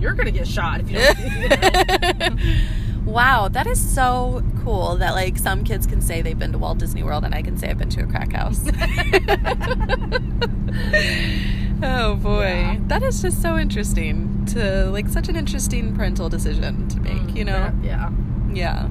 [0.00, 2.60] "You're gonna get shot if you don't." you know?
[3.04, 6.78] wow, that is so cool that like some kids can say they've been to Walt
[6.78, 8.64] Disney World and I can say I've been to a crack house.
[11.84, 12.46] oh boy.
[12.46, 12.78] Yeah.
[12.86, 17.36] That is just so interesting to like such an interesting parental decision to make, mm,
[17.36, 17.72] you know?
[17.82, 18.10] Yeah.
[18.52, 18.88] Yeah.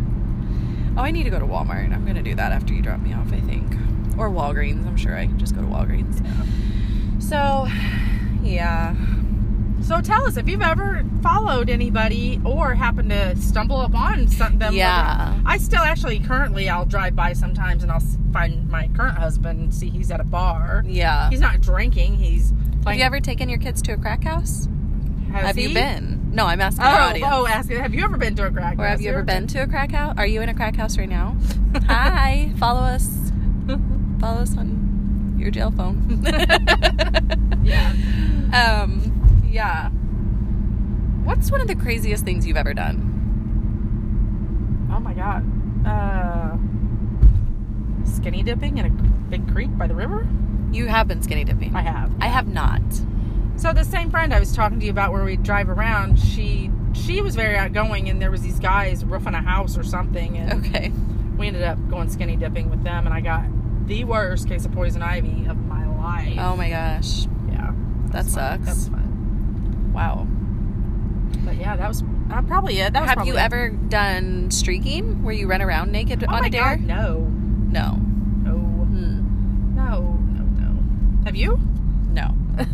[0.95, 1.91] Oh, I need to go to Walmart.
[1.91, 3.73] I'm going to do that after you drop me off, I think.
[4.17, 4.85] Or Walgreens.
[4.85, 6.21] I'm sure I can just go to Walgreens.
[7.21, 7.67] So,
[8.43, 8.95] yeah.
[9.81, 14.73] So tell us if you've ever followed anybody or happened to stumble upon some, them.
[14.73, 15.37] Yeah.
[15.45, 19.73] I still actually currently I'll drive by sometimes and I'll find my current husband and
[19.73, 20.83] see he's at a bar.
[20.85, 21.29] Yeah.
[21.29, 22.15] He's not drinking.
[22.15, 22.53] He's
[22.85, 24.67] Have you ever taken your kids to a crack house?
[25.31, 25.63] has have he?
[25.69, 26.31] you been?
[26.33, 27.31] No, I'm asking our Oh, audience.
[27.31, 28.77] oh, ask Have you ever been to a crack?
[28.77, 28.91] Or house?
[28.91, 30.15] have you ever been to a crack house?
[30.17, 31.35] Are you in a crack house right now?
[31.87, 33.31] Hi, follow us.
[34.19, 36.23] Follow us on your jail phone.
[37.63, 37.93] Yeah.
[38.83, 39.89] Um, yeah.
[41.23, 43.09] What's one of the craziest things you've ever done?
[44.93, 45.45] Oh my god.
[45.87, 46.57] Uh,
[48.05, 50.27] skinny dipping in a big creek by the river.
[50.73, 51.75] You have been skinny dipping.
[51.75, 52.11] I have.
[52.19, 52.81] I have not.
[53.57, 56.71] So the same friend I was talking to you about where we drive around, she
[56.93, 60.65] she was very outgoing, and there was these guys roofing a house or something, and
[60.65, 60.91] Okay.
[61.37, 63.45] we ended up going skinny dipping with them, and I got
[63.87, 66.37] the worst case of poison ivy of my life.
[66.39, 67.25] Oh my gosh.
[67.49, 67.71] yeah,
[68.07, 68.63] That was fun.
[68.63, 68.65] sucks.
[68.65, 69.91] That was fun.
[69.93, 70.27] Wow.
[71.45, 72.93] But yeah, that was uh, probably it.
[72.93, 73.41] That was Have probably you it.
[73.43, 76.77] ever done streaking where you run around naked Oh on my a dare?
[76.77, 77.19] god, No.
[77.69, 77.89] no,
[78.43, 79.75] Hmm.
[79.75, 80.71] no, no, no.
[81.25, 81.59] Have you?
[82.11, 82.23] No.
[82.57, 82.67] I don't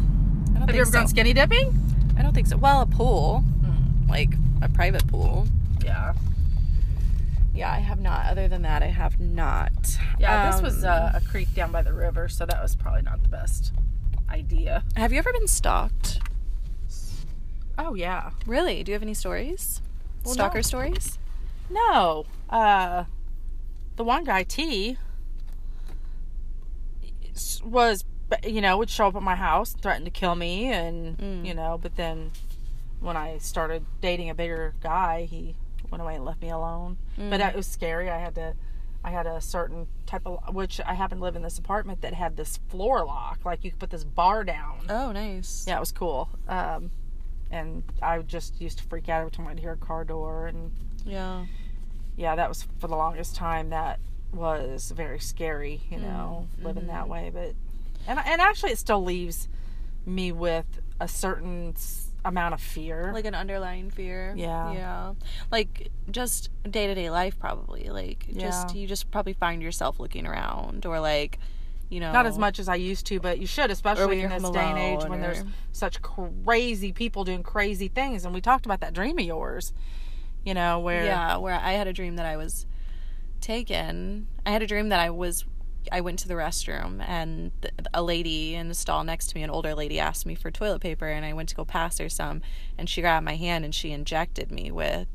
[0.55, 0.91] Have think you ever so.
[0.99, 1.73] gone skinny dipping?
[2.17, 2.57] I don't think so.
[2.57, 4.29] Well, a pool, Mm, like
[4.61, 5.47] a private pool.
[5.83, 6.13] yeah.
[7.53, 8.25] Yeah, I have not.
[8.27, 9.97] Other than that, I have not.
[10.19, 13.01] Yeah, this was Um, uh, a creek down by the river, so that was probably
[13.01, 13.73] not the best
[14.29, 14.83] idea.
[14.95, 16.19] Have you ever been stalked?
[17.77, 18.31] Oh yeah.
[18.45, 18.83] Really?
[18.83, 19.81] Do you have any stories?
[20.23, 20.61] Well, Stalker no.
[20.61, 21.17] stories?
[21.69, 22.25] No.
[22.49, 23.05] Uh
[23.95, 24.97] the one guy T
[27.63, 28.03] was
[28.45, 31.45] you know, would show up at my house, threaten to kill me and Mm.
[31.45, 32.31] you know, but then
[32.99, 35.55] when I started dating a bigger guy, he
[35.89, 36.97] went away and left me alone.
[37.17, 37.49] But Mm.
[37.49, 38.09] it was scary.
[38.09, 38.53] I had to
[39.01, 42.13] I had a certain type of which I happened to live in this apartment that
[42.13, 44.81] had this floor lock, like you could put this bar down.
[44.89, 45.63] Oh, nice.
[45.65, 46.27] Yeah, it was cool.
[46.49, 46.91] Um,
[47.49, 50.47] and I just used to freak out every time I'd hear a car door.
[50.47, 50.71] And
[51.05, 51.45] Yeah.
[52.17, 53.69] yeah, that was for the longest time.
[53.69, 54.01] That
[54.33, 57.31] was very scary, you know, living that way.
[57.33, 57.55] But
[58.09, 59.47] and and actually, it still leaves
[60.05, 61.73] me with a certain
[62.25, 63.11] amount of fear.
[63.13, 64.33] Like an underlying fear.
[64.35, 64.73] Yeah.
[64.73, 65.13] Yeah.
[65.51, 67.89] Like just day to day life, probably.
[67.89, 68.81] Like just, Yeah.
[68.81, 71.39] you just probably find yourself looking around or like,
[71.89, 72.11] you know.
[72.11, 74.77] Not as much as I used to, but you should, especially in this day and
[74.77, 78.25] age when there's such crazy people doing crazy things.
[78.25, 79.71] And we talked about that dream of yours,
[80.43, 82.65] you know, where Yeah, where I had a dream that I was
[83.39, 84.27] taken.
[84.45, 85.45] I had a dream that I was
[85.91, 87.51] I went to the restroom and
[87.93, 90.81] a lady in the stall next to me, an older lady asked me for toilet
[90.81, 92.41] paper and I went to go pass her some
[92.77, 95.07] and she grabbed my hand and she injected me with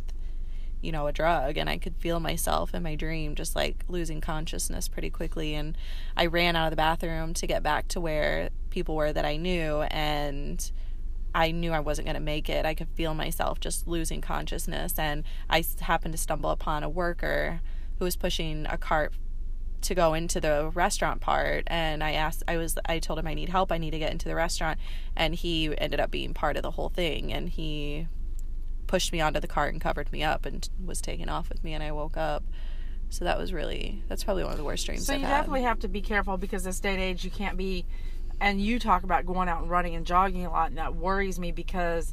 [0.81, 4.21] you know, a drug and I could feel myself in my dream just like losing
[4.21, 5.77] consciousness pretty quickly and
[6.15, 9.37] I ran out of the bathroom to get back to where people were that I
[9.37, 10.71] knew and
[11.35, 12.65] I knew I wasn't going to make it.
[12.65, 14.99] I could feel myself just losing consciousness.
[14.99, 17.61] And I happened to stumble upon a worker
[17.99, 19.13] who was pushing a cart
[19.85, 21.65] to go into the restaurant part.
[21.69, 23.73] And I asked, I was, I told him I need help.
[23.73, 24.79] I need to get into the restaurant.
[25.17, 27.33] And he ended up being part of the whole thing.
[27.33, 28.09] And he
[28.87, 31.73] pushed me onto the cart and covered me up and was taken off with me.
[31.75, 32.45] And I woke up.
[33.11, 35.37] So that was really, that's probably one of the worst dreams So I've you had.
[35.39, 37.85] definitely have to be careful because this day and age you can't be
[38.41, 41.39] and you talk about going out and running and jogging a lot and that worries
[41.39, 42.13] me because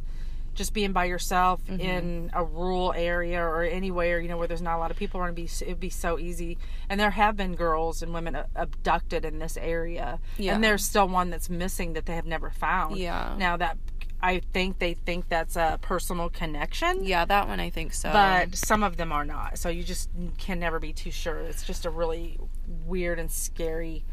[0.53, 1.79] just being by yourself Mm-hmm.
[1.79, 5.19] in a rural area or anywhere you know where there's not a lot of people
[5.21, 6.57] around be it'd be so easy
[6.89, 10.53] and there have been girls and women abducted in this area Yeah.
[10.55, 13.35] and there's still one that's missing that they have never found Yeah.
[13.37, 13.77] now that
[14.21, 18.11] i think they think that's a personal connection yeah, that one I think so.
[18.11, 19.57] but some of them are not.
[19.57, 21.39] So you just can never be too sure.
[21.39, 22.37] It's just a really
[22.85, 24.03] weird and scary,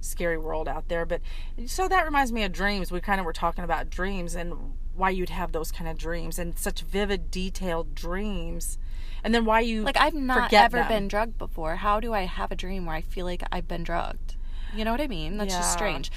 [0.00, 1.04] scary world out there.
[1.04, 1.20] But
[1.66, 2.90] so that reminds me of dreams.
[2.90, 4.54] We kind of were talking about dreams, and
[5.00, 8.78] why you'd have those kind of dreams and such vivid, detailed dreams,
[9.24, 10.88] and then why you Like I've not ever them.
[10.88, 11.76] been drugged before.
[11.76, 14.36] How do I have a dream where I feel like I've been drugged?
[14.76, 15.36] You know what I mean?
[15.36, 16.12] That's just strange.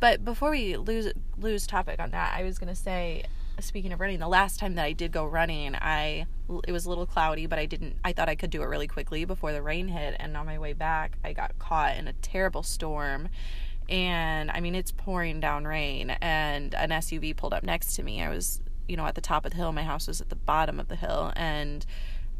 [0.00, 3.24] But before we lose lose topic on that, I was gonna say,
[3.60, 6.26] speaking of running, the last time that I did go running, I
[6.66, 7.96] it was a little cloudy, but I didn't.
[8.04, 10.58] I thought I could do it really quickly before the rain hit, and on my
[10.58, 13.28] way back, I got caught in a terrible storm.
[13.88, 18.22] And I mean, it's pouring down rain, and an SUV pulled up next to me.
[18.22, 19.72] I was, you know, at the top of the hill.
[19.72, 21.86] My house was at the bottom of the hill, and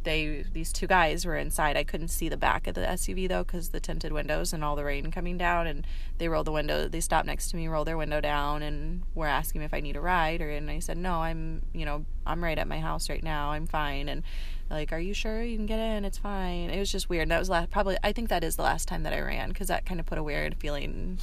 [0.05, 1.77] they these two guys were inside.
[1.77, 4.77] I couldn't see the back of the SUV though because the tinted windows and all
[4.77, 5.67] the rain coming down.
[5.67, 5.87] And
[6.19, 6.89] they rolled the window.
[6.89, 9.81] They stopped next to me, rolled their window down, and were asking me if I
[9.81, 10.41] need a ride.
[10.41, 13.51] Or and I said no, I'm you know I'm right at my house right now.
[13.51, 14.09] I'm fine.
[14.09, 14.23] And
[14.71, 16.05] like, are you sure you can get in?
[16.05, 16.71] It's fine.
[16.71, 17.29] It was just weird.
[17.29, 17.97] That was last probably.
[18.03, 20.19] I think that is the last time that I ran because that kind of put
[20.19, 21.19] a weird feeling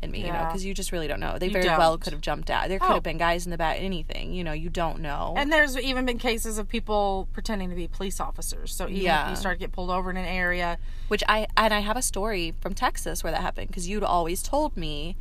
[0.00, 0.46] in me, you know, Yeah.
[0.46, 1.38] because you just really don't know.
[1.38, 2.00] They You very well don't.
[2.02, 2.68] could have jumped out.
[2.68, 2.94] There could Oh.
[2.94, 5.34] have been guys in the back, anything, you know, you don't know.
[5.36, 8.72] And there's even been cases of people pretending to be police officers.
[8.72, 9.24] So even Yeah.
[9.24, 10.78] if you start to get pulled over in an area,
[11.08, 14.40] which I and I have a story from Texas where that happened because you'd always
[14.40, 15.16] told me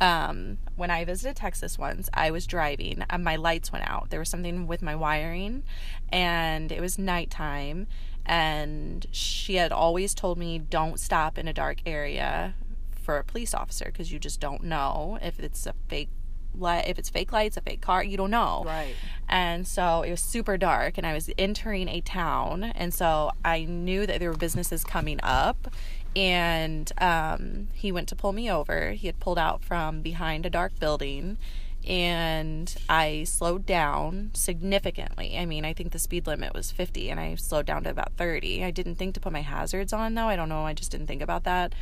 [0.00, 4.10] um, when I visited Texas once, I was driving and my lights went out.
[4.10, 5.64] There was something with my wiring,
[6.10, 7.86] and it was nighttime.
[8.24, 12.54] And she had always told me, "Don't stop in a dark area
[12.90, 16.10] for a police officer because you just don't know if it's a fake."
[16.54, 18.64] Light, if it's fake lights, a fake car, you don't know.
[18.66, 18.94] right?
[19.28, 23.64] And so it was super dark, and I was entering a town, and so I
[23.64, 25.68] knew that there were businesses coming up.
[26.16, 28.92] And um, he went to pull me over.
[28.92, 31.38] He had pulled out from behind a dark building,
[31.86, 35.38] and I slowed down significantly.
[35.38, 38.12] I mean, I think the speed limit was 50, and I slowed down to about
[38.16, 38.64] 30.
[38.64, 40.26] I didn't think to put my hazards on, though.
[40.26, 40.66] I don't know.
[40.66, 41.74] I just didn't think about that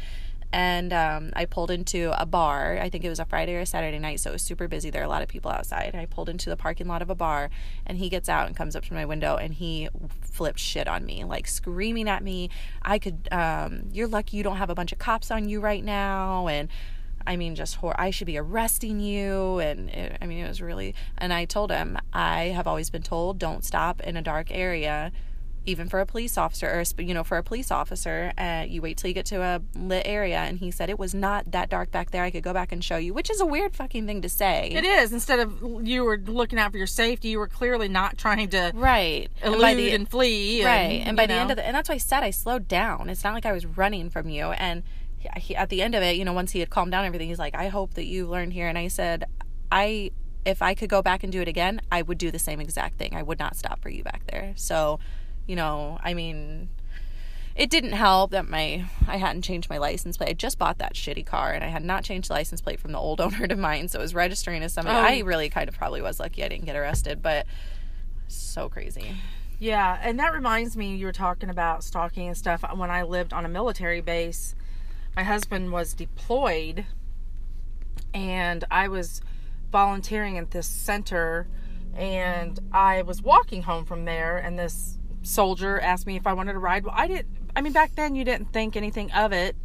[0.53, 2.79] and um, I pulled into a bar.
[2.79, 4.91] I think it was a Friday or a Saturday night, so it was super busy.
[4.91, 5.91] There are a lot of people outside.
[5.93, 7.51] And I pulled into the parking lot of a bar,
[7.85, 9.89] and he gets out and comes up to my window, and he
[10.23, 12.51] flipped shit on me, like screaming at me.
[12.83, 15.85] I could, um, you're lucky you don't have a bunch of cops on you right
[15.85, 16.69] now, and
[17.27, 20.63] I mean, just hor- I should be arresting you, and it, I mean, it was
[20.63, 20.95] really.
[21.19, 25.13] And I told him I have always been told don't stop in a dark area
[25.67, 28.97] even for a police officer or you know for a police officer uh, you wait
[28.97, 31.91] till you get to a lit area and he said it was not that dark
[31.91, 32.23] back there.
[32.23, 34.71] I could go back and show you which is a weird fucking thing to say.
[34.71, 35.13] It is.
[35.13, 38.73] Instead of you were looking out for your safety, you were clearly not trying to
[38.75, 39.29] right.
[39.43, 40.65] And elude and, the flee.
[40.65, 41.03] right.
[41.05, 43.11] And by you the end of the and that's why i said i slowed down.
[43.11, 44.47] It's not like i was running from you.
[44.47, 44.83] And
[45.37, 47.39] he, at the end of it you know once he had calmed down everything he's
[47.39, 48.69] like i hope that you learned here.
[48.69, 49.25] And i said
[49.73, 50.13] i
[50.45, 52.97] if i could go back and do it again i would do the same exact
[52.99, 53.15] thing.
[53.15, 54.53] I would not stop for you back there.
[54.55, 55.01] So
[55.47, 56.69] you know i mean
[57.57, 60.29] it didn't help that my I hadn't changed my license plate.
[60.29, 62.93] I just bought that shitty car and I had not changed the license plate from
[62.93, 64.99] the old owner to mine, so it was registering as somebody.
[64.99, 65.01] Oh.
[65.01, 67.47] I really kind of probably was lucky I didn't get arrested, but
[68.29, 69.17] so crazy.
[69.59, 72.63] Yeah, and that reminds me, you were talking about stalking and stuff.
[72.75, 74.55] When I lived on a military base,
[75.15, 76.85] my husband was deployed,
[78.13, 79.23] and I was
[79.73, 81.49] volunteering at this center,
[81.95, 84.96] and I was walking home from there, and this
[85.27, 86.85] soldier asked me if I wanted to ride.
[86.85, 87.29] Well, I didn't.
[87.55, 89.57] I mean, back then you didn't think anything of it,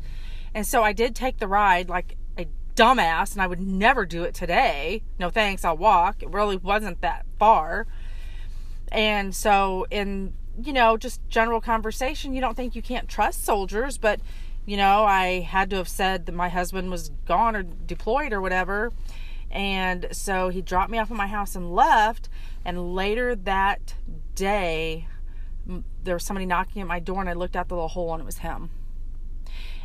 [0.53, 4.23] and so I did take the ride like a dumbass, and I would never do
[4.23, 5.03] it today.
[5.19, 6.23] No thanks, I'll walk.
[6.23, 7.87] It really wasn't that far.
[8.91, 13.97] And so, in you know, just general conversation, you don't think you can't trust soldiers,
[13.97, 14.19] but
[14.65, 18.41] you know, I had to have said that my husband was gone or deployed or
[18.41, 18.91] whatever.
[19.49, 22.29] And so he dropped me off at my house and left.
[22.63, 23.95] And later that
[24.35, 25.07] day,
[26.03, 28.21] there was somebody knocking at my door, and I looked out the little hole, and
[28.21, 28.69] it was him.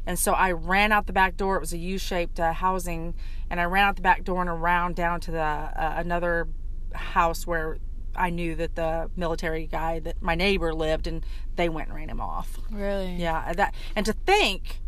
[0.07, 1.57] And so I ran out the back door.
[1.57, 3.15] It was a U-shaped uh, housing,
[3.51, 6.49] and I ran out the back door and around down to the uh, another
[6.95, 7.79] house where
[8.15, 11.25] I knew that the military guy that my neighbor lived, and
[11.57, 12.59] they went and ran him off.
[12.71, 13.17] Really?
[13.17, 14.81] Yeah, that and to think,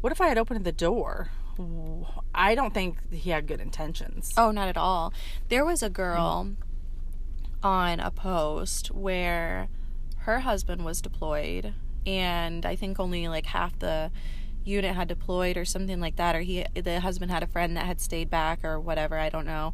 [0.00, 1.30] what if I had opened the door?
[2.34, 4.32] I don't think he had good intentions.
[4.36, 5.12] Oh, not at all.
[5.48, 6.56] There was a girl
[7.62, 9.68] on a post where
[10.20, 11.74] her husband was deployed,
[12.06, 14.10] and I think only like half the
[14.64, 17.86] unit had deployed or something like that, or he the husband had a friend that
[17.86, 19.16] had stayed back or whatever.
[19.18, 19.72] I don't know.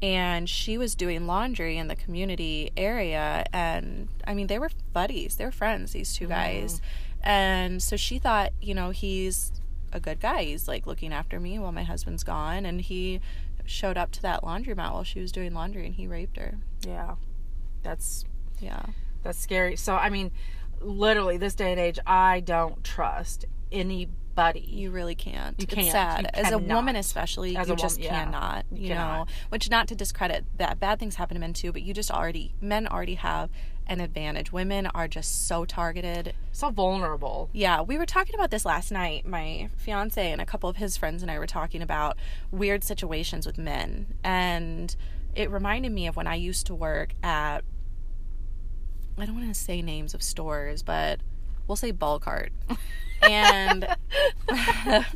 [0.00, 5.36] And she was doing laundry in the community area, and I mean they were buddies,
[5.36, 5.92] they were friends.
[5.92, 6.80] These two guys,
[7.22, 9.52] and so she thought, you know, he's
[9.92, 10.44] a good guy.
[10.44, 13.20] He's like looking after me while my husband's gone, and he
[13.64, 16.54] showed up to that laundromat while she was doing laundry, and he raped her.
[16.84, 17.16] Yeah,
[17.82, 18.24] that's
[18.62, 18.86] Yeah.
[19.22, 19.76] That's scary.
[19.76, 20.30] So I mean,
[20.80, 24.60] literally, this day and age, I don't trust anybody.
[24.60, 25.60] You really can't.
[25.60, 25.90] You can't.
[25.92, 26.30] sad.
[26.36, 28.24] You As a woman, especially, As you just woman, yeah.
[28.24, 28.64] cannot.
[28.72, 29.18] You You, cannot.
[29.28, 32.10] know, which not to discredit that bad things happen to men too, but you just
[32.10, 33.50] already men already have
[33.86, 34.52] an advantage.
[34.52, 36.34] Women are just so targeted.
[36.52, 37.50] so vulnerable.
[37.52, 39.26] Yeah, we were talking about this last night.
[39.26, 42.16] My fiance and a couple of his friends and I were talking about
[42.50, 44.94] weird situations with men, and
[45.34, 47.64] it reminded me of when I used to work at.
[49.18, 51.20] I don't want to say names of stores, but
[51.66, 52.52] we'll say ball cart.
[53.22, 53.86] and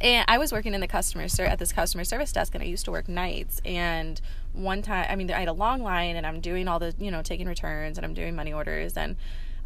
[0.00, 2.66] and I was working in the customer ser- at this customer service desk, and I
[2.66, 3.60] used to work nights.
[3.64, 4.20] And
[4.52, 7.10] one time, I mean, I had a long line, and I'm doing all the, you
[7.10, 9.16] know, taking returns, and I'm doing money orders, and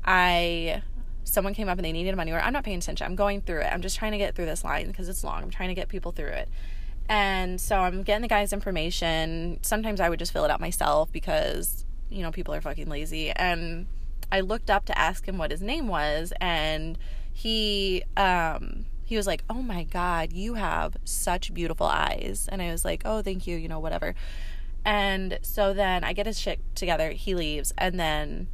[0.05, 0.83] I,
[1.25, 2.43] someone came up and they needed a money order.
[2.43, 3.05] I'm not paying attention.
[3.05, 3.73] I'm going through it.
[3.73, 5.43] I'm just trying to get through this line because it's long.
[5.43, 6.49] I'm trying to get people through it.
[7.09, 9.59] And so I'm getting the guy's information.
[9.63, 13.31] Sometimes I would just fill it out myself because, you know, people are fucking lazy.
[13.31, 13.87] And
[14.31, 16.99] I looked up to ask him what his name was and
[17.33, 22.71] he um he was like, "Oh my god, you have such beautiful eyes." And I
[22.71, 24.15] was like, "Oh, thank you, you know, whatever."
[24.85, 28.49] And so then I get his shit together, he leaves, and then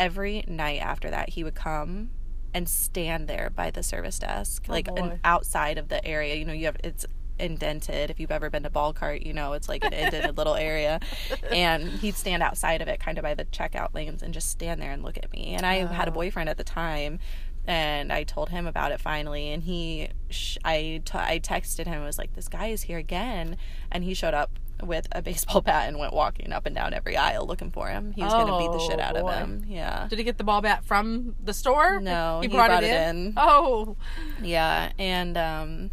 [0.00, 2.10] every night after that he would come
[2.52, 6.34] and stand there by the service desk, like an, outside of the area.
[6.34, 7.06] You know, you have it's
[7.42, 8.10] indented.
[8.10, 11.00] If you've ever been to ball cart, you know it's like an indented little area.
[11.52, 14.80] And he'd stand outside of it, kind of by the checkout lanes, and just stand
[14.80, 15.54] there and look at me.
[15.54, 16.14] And I had a Oh.
[16.14, 17.18] boyfriend at the time,
[17.66, 19.50] and I told him about it finally.
[19.50, 21.94] And he, sh- I, t- I texted him.
[21.94, 23.56] and was like, "This guy is here again,"
[23.90, 27.16] and he showed up with a baseball bat and went walking up and down every
[27.16, 28.12] aisle looking for him.
[28.12, 29.30] He was gonna beat the shit Oh, out boy.
[29.30, 29.64] of him.
[29.68, 30.06] Yeah.
[30.08, 32.00] Did he get the ball bat from the store?
[32.00, 33.16] No, he he brought, it in?
[33.28, 33.34] in.
[33.36, 33.96] Oh,
[34.42, 35.90] Yeah, and um,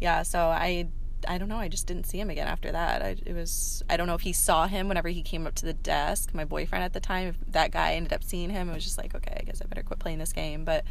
[0.00, 0.22] yeah.
[0.22, 0.88] So I,
[1.28, 1.58] I don't know.
[1.58, 3.02] I just didn't see him again after that.
[3.02, 3.82] I, it was.
[3.90, 6.34] I don't know if he saw him whenever he came up to the desk.
[6.34, 8.98] My boyfriend at the time, if that guy ended up seeing him, it was just
[8.98, 10.64] like, okay, I guess I better quit playing this game.
[10.64, 10.84] But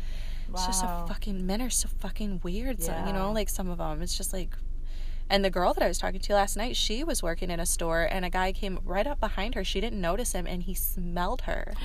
[0.51, 1.05] it's just so Wow.
[1.07, 2.81] fucking men are so fucking weird.
[2.81, 3.07] So, Yeah.
[3.07, 4.55] you know, like some of them, it's just like.
[5.31, 7.65] And the girl that I was talking to last night, she was working in a
[7.67, 9.63] store, and a guy came right up behind her.
[9.63, 11.73] She didn't notice him, and he smelled her.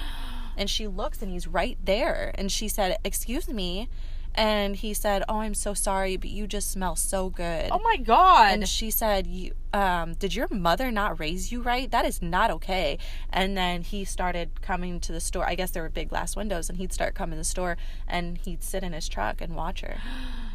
[0.57, 2.31] And she looks, and he's right there.
[2.37, 3.89] And she said, "Excuse me,"
[4.35, 7.97] and he said, "Oh, I'm so sorry, but you just smell so good." oh my
[7.97, 8.55] god!
[8.55, 11.91] and she said, "You, um, did your mother not raise you right?
[11.91, 12.99] That is not okay."
[13.31, 15.47] And then he started coming to the store.
[15.47, 18.39] I guess there were big glass windows, and he'd start coming to the store, and
[18.39, 19.99] he'd sit in his truck and watch her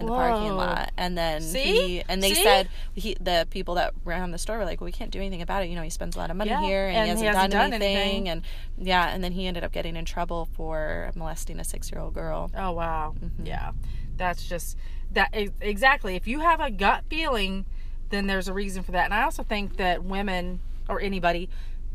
[0.00, 0.90] in the parking lot.
[0.96, 1.62] And then See?
[1.62, 2.42] he, and they See?
[2.42, 5.42] said he, the people that ran the store were like, "Well, we can't do anything
[5.42, 5.68] about it.
[5.68, 7.36] You know, he spends a lot of money Yeah, here, and, and he he hasn't,
[7.36, 7.96] hasn't done, done anything.
[7.96, 8.28] anything.
[8.28, 8.42] And
[8.78, 12.50] yeah, and then he ended up getting in trouble for molesting a six-year-old girl.
[12.56, 13.46] oh wow, Mm-hmm.
[13.46, 13.72] yeah,
[14.16, 14.76] that's just
[15.12, 15.28] that
[15.60, 16.16] exactly.
[16.16, 17.66] If you have a gut feeling,
[18.10, 19.04] then there's a reason for that.
[19.06, 21.48] And I also think that women or anybody,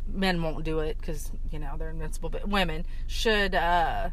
[0.07, 4.09] men won't do it because you know they're invincible, but women should uh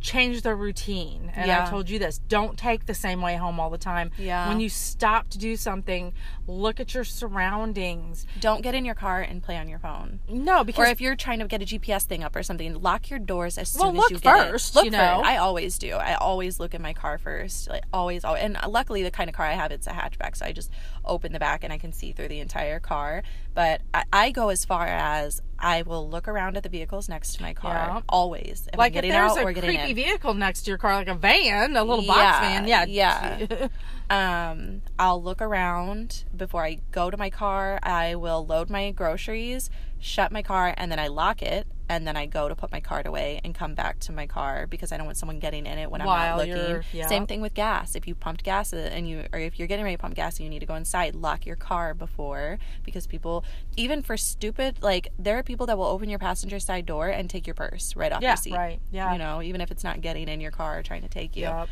[0.00, 1.30] change their routine.
[1.34, 1.66] And Yeah.
[1.66, 4.10] I told you this: don't take the same way home all the time.
[4.18, 4.48] Yeah.
[4.48, 6.12] When you stop to do something,
[6.46, 8.26] look at your surroundings.
[8.40, 10.20] Don't get in your car and play on your phone.
[10.28, 13.10] No, Or because if you're trying to get a GPS thing up or something, lock
[13.10, 14.74] your doors as soon Well, as you get first.
[14.74, 15.00] Look you first.
[15.00, 15.22] know.
[15.24, 15.92] I always do.
[15.94, 17.68] I always look in my car first.
[17.68, 18.42] Like always, always.
[18.42, 20.70] And luckily, the kind of car I have, it's a hatchback, so I just
[21.04, 23.22] open the back and I can see through the entire car.
[23.54, 27.34] But I, I go as far as I will look around at the vehicles next
[27.36, 27.74] to my car.
[27.74, 28.00] Yeah.
[28.08, 29.96] Always, if like I'm if getting there's out a or getting creepy in.
[29.96, 33.68] vehicle next to your car, like a van, a little box van, yeah, yeah.
[34.50, 37.78] um, I'll look around before I go to my car.
[37.82, 41.66] I will load my groceries, shut my car, and then I lock it.
[41.90, 44.68] And then I go to put my card away and come back to my car
[44.68, 46.84] because I don't want someone getting in it when I'm While not looking.
[46.92, 47.08] yeah.
[47.08, 47.96] Same thing with gas.
[47.96, 50.36] If you pumped gas uh, and you, or if you're getting ready to pump gas
[50.36, 53.44] and you need to go inside, lock your car before because people,
[53.76, 57.28] even for stupid, like there are people that will open your passenger side door and
[57.28, 58.52] take your purse right off yeah, your seat.
[58.52, 61.08] right, yeah, You know, even if it's not getting in your car or trying to
[61.08, 61.42] take you.
[61.42, 61.68] Yep.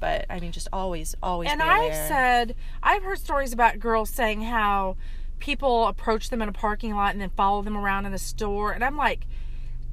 [0.00, 1.48] But I mean, just always, always.
[1.48, 4.96] And be I've said, I've heard stories about girls saying how
[5.38, 8.72] people approach them in a parking lot and then follow them around in the store,
[8.72, 9.26] and I'm like,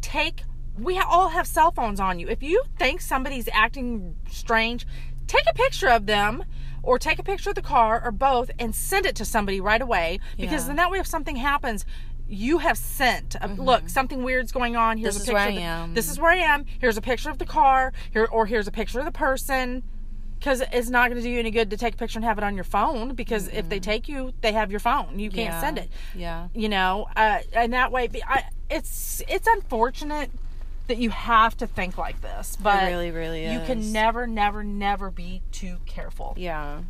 [0.02, 0.44] take.
[0.78, 2.28] We all have cell phones on you.
[2.28, 4.86] If you think somebody's acting strange,
[5.28, 6.44] take a picture of them
[6.82, 9.82] or take a picture of the car or both and send it to somebody right
[9.82, 10.68] away because Yeah.
[10.68, 11.86] then that way if something happens
[12.32, 15.20] you have sent a, look something weird's going on here's Mm-hmm.
[15.20, 15.94] This a is where picture I the- am.
[15.96, 18.72] this is where i am here's a picture of the car here or here's a
[18.72, 19.84] picture of the person
[20.38, 22.38] because it's not going to do you any good to take a picture and have
[22.38, 25.54] it on your phone because if they take you they have your phone you can't
[25.54, 25.60] Yeah.
[25.62, 26.48] send it Yeah.
[26.54, 30.30] you know uh, and that way I, it's it's unfortunate
[30.88, 35.12] that you have to think like this but really, really you can never never never
[35.12, 36.82] be too careful Yeah.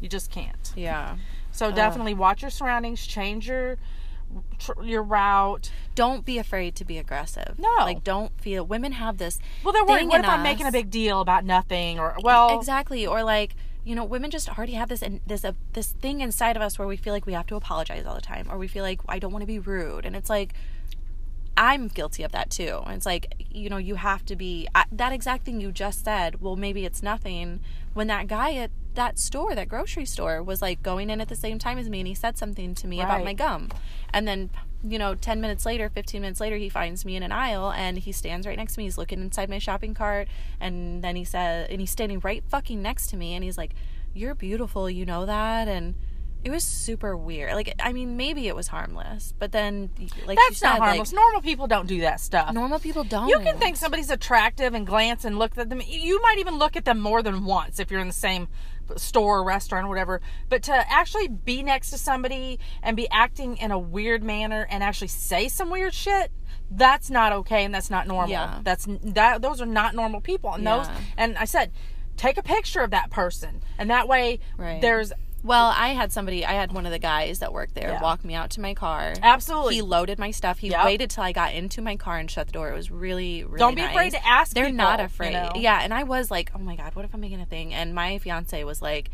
[0.00, 1.16] you just can't Yeah.
[1.52, 3.76] so definitely watch your surroundings change your
[4.84, 5.70] your route.
[5.94, 7.54] don't be afraid to be aggressive.
[7.58, 7.68] No.
[7.78, 8.62] like don't feel.
[8.66, 9.38] Women have this.
[9.64, 10.06] Well, they're worried.
[10.08, 11.98] What if I'm making a big deal about nothing?
[11.98, 13.54] Or well, exactly or like
[13.84, 16.78] you know women just already have this and this uh, this thing inside of us
[16.78, 19.00] where we feel like we have to apologize all the time or we feel like
[19.08, 20.52] i don't want to be rude and it's like
[21.58, 22.80] i'm guilty of that too.
[22.86, 26.04] And it's like you know you have to be I, that exact thing you just
[26.04, 27.60] said well maybe it's nothing
[27.94, 31.36] when that guy at that store that grocery store was like going in at the
[31.36, 33.68] same time as me and he said something to me about my gum.
[34.14, 34.50] And then
[34.84, 37.98] you know 10 minutes later 15 minutes later he finds me in an aisle and
[37.98, 38.84] he stands right next to me.
[38.84, 40.28] He's looking inside my shopping cart
[40.60, 43.72] and then he said and he's standing right fucking next to me and he's like
[44.14, 45.94] you're beautiful you know that and
[46.44, 49.90] it was super weird like i mean maybe it was harmless but then
[50.26, 51.12] like that's said, not harmless.
[51.12, 52.52] Normal people don't do that stuff.
[52.52, 55.82] normal people don't You can think somebody's attractive and glance and look at them.
[55.86, 58.48] You might even look at them more than once if you're in the same
[58.96, 60.20] store or restaurant or whatever.
[60.48, 64.82] But to actually be next to somebody and be acting in a weird manner and
[64.82, 66.30] actually say some weird shit,
[66.70, 68.30] that's not okay and that's not normal.
[68.30, 68.60] Yeah.
[68.62, 69.42] That's that.
[69.42, 70.54] Those are not normal people.
[70.54, 70.86] And those.
[71.16, 71.72] And I said,
[72.16, 74.80] take a picture of that person, and that way Right.
[74.80, 75.12] there's
[75.44, 78.02] Well, I had somebody, I had one of the guys that worked there Yeah.
[78.02, 79.14] walk me out to my car.
[79.22, 79.76] absolutely.
[79.76, 80.58] He loaded my stuff.
[80.58, 80.84] He Yep.
[80.84, 82.70] waited till I got into my car and shut the door.
[82.70, 83.90] It was really, really Don't be nice.
[83.92, 85.32] afraid to ask They're people, not you afraid.
[85.32, 85.52] know?
[85.54, 87.72] Yeah, and I was like, oh my god, what if I'm making a thing?
[87.72, 89.10] And my fiance was like,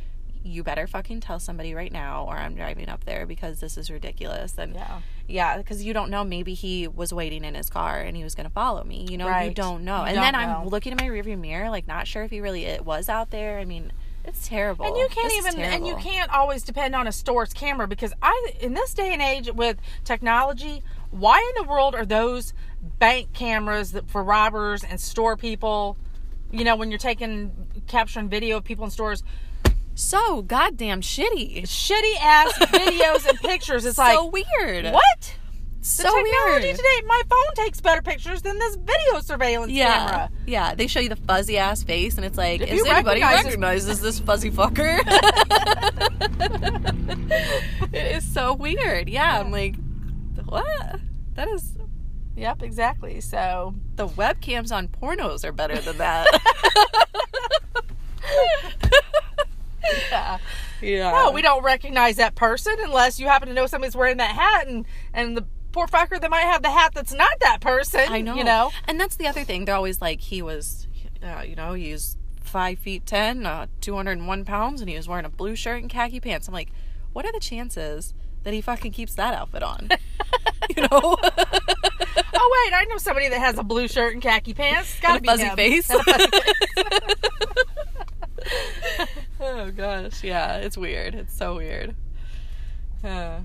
[0.47, 3.91] you better fucking tell somebody right now, or I'm driving up there because this is
[3.91, 4.59] ridiculous.
[4.59, 5.01] And yeah.
[5.27, 6.23] yeah, because you don't know.
[6.23, 9.07] Maybe he was waiting in his car and he was going to follow me.
[9.11, 10.01] You know, you don't know.
[10.03, 10.57] You and don't then know.
[10.59, 13.31] I'm looking in my rearview mirror, like not sure if he really it was out
[13.31, 13.59] there.
[13.59, 13.91] I mean,
[14.25, 14.87] it's terrible.
[14.87, 18.13] And you can't This even and you can't always depend on a store's camera because
[18.23, 22.55] I in this day and age with technology, why in the world are those
[22.99, 25.97] bank cameras that for robbers and store people?
[26.51, 27.53] You know, when you're taking
[27.87, 29.23] capturing video of people in stores,
[29.95, 31.63] so goddamn shitty.
[31.63, 33.85] shitty ass videos and pictures.
[33.85, 34.87] It's like so weird.
[34.87, 35.37] what?
[35.87, 36.77] So the technology weird.
[36.77, 40.31] today, my phone takes better pictures than this video surveillance Yeah, camera.
[40.47, 40.75] yeah.
[40.75, 43.45] They show you the fuzzy ass face, and it's like, If is you anybody recognize-
[43.45, 45.01] recognizes this fuzzy fucker?
[47.93, 49.11] it is so weird.
[49.11, 49.75] Yeah, I'm like,
[50.47, 51.01] what?
[51.35, 51.75] That is
[52.37, 53.21] Yep, exactly.
[53.21, 56.27] So the webcams on pornos are better than that.
[60.11, 60.39] yeah.
[60.81, 61.11] yeah.
[61.13, 64.67] No, we don't recognize that person unless you happen to know somebody's wearing that hat
[64.67, 65.45] and and the
[65.75, 68.07] poor fucker that might have the hat that's not that person.
[68.09, 68.37] I know.
[68.37, 68.71] You know.
[68.87, 69.65] And that's the other thing.
[69.65, 70.87] They're always like, he was,
[71.23, 75.29] uh, you know, he's five feet ten, uh, 201 pounds, and he was wearing a
[75.29, 76.47] blue shirt and khaki pants.
[76.47, 76.71] I'm like,
[77.13, 78.15] what are the chances
[78.45, 79.89] that he fucking keeps that outfit on?
[80.77, 80.89] you know?
[81.03, 81.17] oh
[82.67, 84.93] wait, I know somebody that has a blue shirt and khaki pants.
[84.93, 85.57] It's gotta be fuzzy him.
[85.57, 85.87] face.
[85.89, 87.15] Fuzzy face.
[89.41, 91.17] oh gosh, yeah, it's weird.
[91.17, 91.97] It's so weird.
[93.03, 93.41] Uh,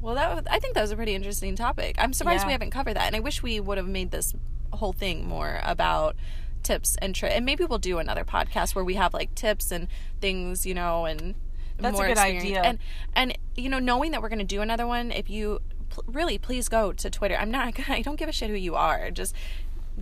[0.00, 1.96] well, that was, I think that was a pretty interesting topic.
[1.98, 2.46] I'm surprised Yeah.
[2.48, 4.34] we haven't covered that, and I wish we would have made this
[4.72, 6.14] whole thing more about
[6.62, 7.34] tips and tricks.
[7.34, 9.88] and maybe we'll do another podcast where we have like tips and
[10.20, 11.34] things, you know, and
[11.78, 12.44] That's a good experience.
[12.44, 12.62] idea.
[12.62, 12.78] And
[13.14, 16.36] and you know, knowing that we're going to do another one, if you pl- really
[16.38, 17.36] please go to Twitter.
[17.36, 17.74] I'm not.
[17.88, 19.10] I don't give a shit who you are.
[19.10, 19.34] Just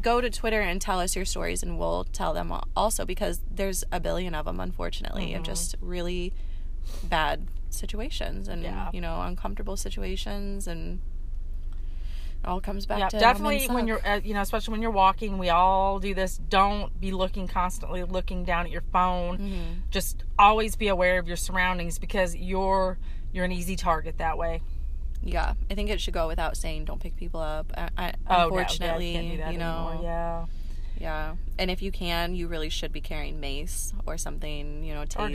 [0.00, 3.84] go to Twitter and tell us your stories, and we'll tell them also because there's
[3.92, 5.36] a billion of them, unfortunately, Mm-hmm.
[5.38, 6.32] of just really
[7.04, 8.90] bad situations and Yeah.
[8.92, 11.00] you know uncomfortable situations, and
[12.42, 14.90] it all comes back Yeah, to definitely when you're, uh, you know, especially when you're
[14.90, 16.38] walking, we all do this.
[16.48, 19.38] Don't be looking constantly looking down at your phone.
[19.38, 19.72] Mm-hmm.
[19.90, 22.98] Just always be aware of your surroundings because you're
[23.32, 24.62] you're an easy target that way.
[25.22, 27.72] Yeah, I think it should go without saying don't pick people up.
[27.76, 30.04] I, I, Oh, no, unfortunately, yeah, can't do that you know, anymore.
[30.04, 30.46] yeah,
[30.98, 35.02] Yeah, and if you can, you really should be carrying mace or something, you know,
[35.02, 35.32] Or taser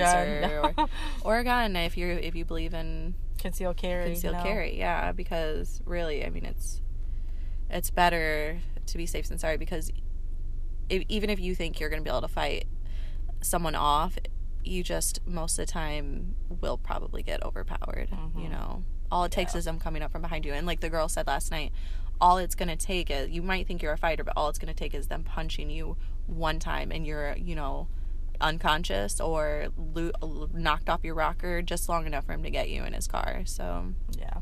[0.62, 0.74] gun.
[1.24, 4.10] or, or a gun if you if you believe in conceal carry.
[4.34, 4.44] know.
[4.44, 4.78] carry.
[4.78, 6.82] Yeah, because really, I mean, it's
[7.70, 9.92] it's better to be safe than sorry because
[10.90, 12.66] if, even if you think you're going to be able to fight
[13.42, 14.18] someone off,
[14.64, 18.10] you just most of the time will probably get overpowered.
[18.38, 19.58] You know, all it takes Mm-hmm.
[19.58, 19.60] Yeah.
[19.60, 21.72] is them coming up from behind you, and like the girl said last night.
[22.20, 24.74] All it's gonna take is you might think you're a fighter, but all it's gonna
[24.74, 25.98] take is them punching you
[26.28, 27.88] one time, and you're you know
[28.40, 32.84] unconscious or lo- knocked off your rocker just long enough for him to get you
[32.84, 33.42] in his car.
[33.46, 33.86] So
[34.18, 34.38] Yeah.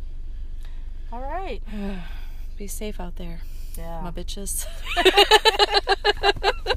[1.12, 1.62] All right.
[2.58, 3.42] be safe out there,
[3.78, 4.02] Yeah.
[4.02, 4.66] my bitches.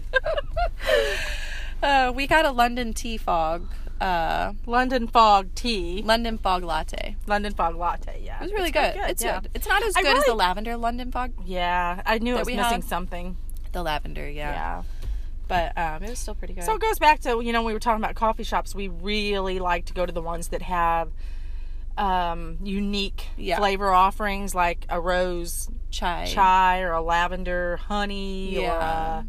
[1.83, 3.67] uh, we got a London tea fog,
[4.03, 6.03] uh, London fog tea.
[6.05, 7.17] London fog latte.
[7.27, 8.21] London fog latte.
[8.25, 8.39] Yeah.
[8.39, 8.95] It was really It's good.
[8.95, 9.41] pretty It's yeah.
[9.41, 9.51] good.
[9.55, 11.33] It's not as good as the lavender London fog.
[11.45, 12.03] Yeah.
[12.05, 12.85] I knew it was missing had.
[12.85, 13.37] something.
[13.73, 14.53] The lavender, yeah.
[14.53, 14.83] Yeah.
[15.49, 16.65] But um, it was still pretty good.
[16.65, 18.75] So it goes back to you know when we were talking about coffee shops.
[18.75, 21.11] We really like to go to the ones that have
[21.99, 23.59] um, unique Yeah.
[23.59, 26.25] flavor offerings like a rose Chai.
[26.27, 28.73] chai or a lavender honey or Yeah.
[28.79, 29.23] uh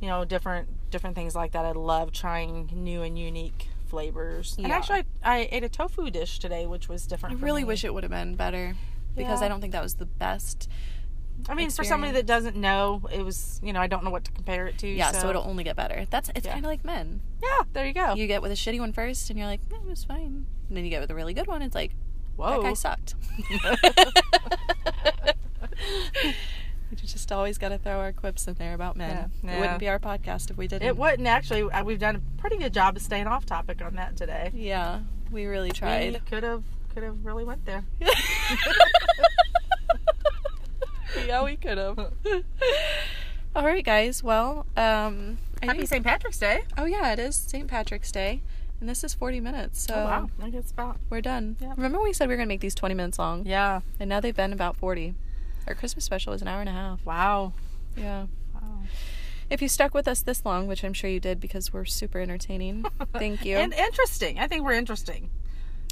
[0.00, 1.64] you know different different things like that.
[1.64, 4.56] I love trying new and unique flavors.
[4.58, 7.36] And actually, I, I ate a tofu dish today, which was different.
[7.36, 7.68] I really me.
[7.68, 8.74] wish it would have been better
[9.16, 9.46] because Yeah.
[9.46, 10.68] I don't think that was the best.
[11.48, 14.24] I mean, for somebody that doesn't know, it was you know I don't know what
[14.24, 14.88] to compare it to.
[14.88, 16.06] Yeah, so, so it'll only get better.
[16.10, 16.54] That's it's Yeah.
[16.54, 17.20] kind of like men.
[17.42, 18.14] yeah, there you go.
[18.14, 20.46] You get with a shitty one first, and you're like, eh, it was fine.
[20.68, 21.92] And then you get with a really good one, it's like,
[22.36, 23.14] Whoa, that guy sucked.
[26.90, 29.30] we just always got to throw our quips in there about men.
[29.42, 29.50] Yeah.
[29.50, 29.60] It Yeah.
[29.60, 30.86] wouldn't be our podcast if we didn't.
[30.86, 31.62] it wouldn't actually.
[31.62, 34.50] uh, We've done a pretty good job of staying off topic on that today.
[34.54, 36.24] Yeah, we really We tried.
[36.26, 36.62] could have
[36.94, 37.84] could have really went there.
[41.26, 41.98] yeah, we could have.
[43.56, 44.22] All right, guys.
[44.22, 46.04] Well, um, Happy St.
[46.04, 46.62] Patrick's Day.
[46.76, 47.66] oh yeah, it is St.
[47.68, 48.42] Patrick's Day,
[48.80, 51.56] and this is 40 minutes, so oh wow, I guess about we're done.
[51.60, 51.72] Yeah.
[51.76, 53.80] Remember we said we were gonna make these 20 minutes long, yeah.
[53.98, 55.14] and now they've been about 40.
[55.66, 57.04] Our Christmas special was an hour and a half.
[57.04, 57.52] Wow.
[57.96, 58.26] Yeah.
[58.54, 58.82] Wow.
[59.48, 62.18] If you stuck with us this long, which I'm sure you did because we're super
[62.20, 63.56] entertaining, thank you.
[63.56, 64.38] And interesting.
[64.38, 65.30] I think we're interesting.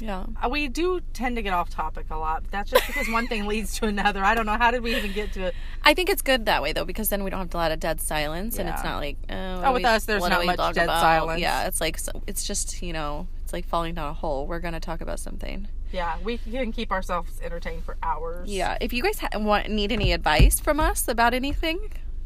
[0.01, 0.25] Yeah.
[0.43, 2.43] Uh, We do tend to get off topic a lot.
[2.43, 4.23] But that's just because one thing leads to another.
[4.23, 4.57] I don't know.
[4.57, 5.55] How did we even get to it?
[5.83, 7.79] I think it's good that way though because then we don't have a lot of
[7.79, 10.83] dead silence, and it's not like oh, Oh, with we- us, there's not much dead
[10.85, 11.01] about?
[11.01, 11.39] silence.
[11.41, 14.47] Yeah, it's like so, it's just you know it's like falling down a hole.
[14.47, 15.67] We're gonna talk about something.
[15.91, 18.49] Yeah, we can keep ourselves entertained for hours.
[18.51, 18.77] Yeah.
[18.81, 21.79] If you guys ha- want need any advice from us about anything,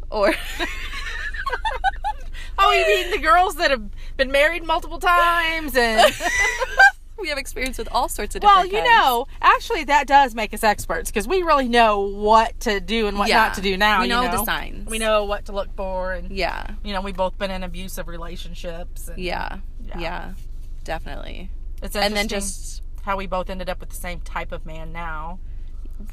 [0.10, 0.34] or
[2.62, 3.84] Oh, you mean the girls that have
[4.18, 6.14] been married multiple times and.
[7.22, 8.58] we have experience with all sorts of different.
[8.58, 8.90] Well, you kinds.
[8.90, 13.18] know, actually, that does make us experts because we really know what to do and
[13.18, 13.38] what Yeah.
[13.46, 14.00] not to do now.
[14.02, 14.90] We you know the signs.
[14.90, 16.72] We know what to look for, and Yeah.
[16.84, 19.08] you know, we've both been in abusive relationships.
[19.08, 19.58] And Yeah.
[19.86, 20.00] Yeah.
[20.00, 20.32] Yeah.
[20.84, 21.50] Definitely.
[21.82, 24.92] it's And then just how we both ended up with the same type of man
[24.92, 25.40] now.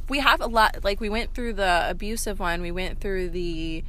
[0.09, 3.84] we have a lot like we went through the abusive one, we went through the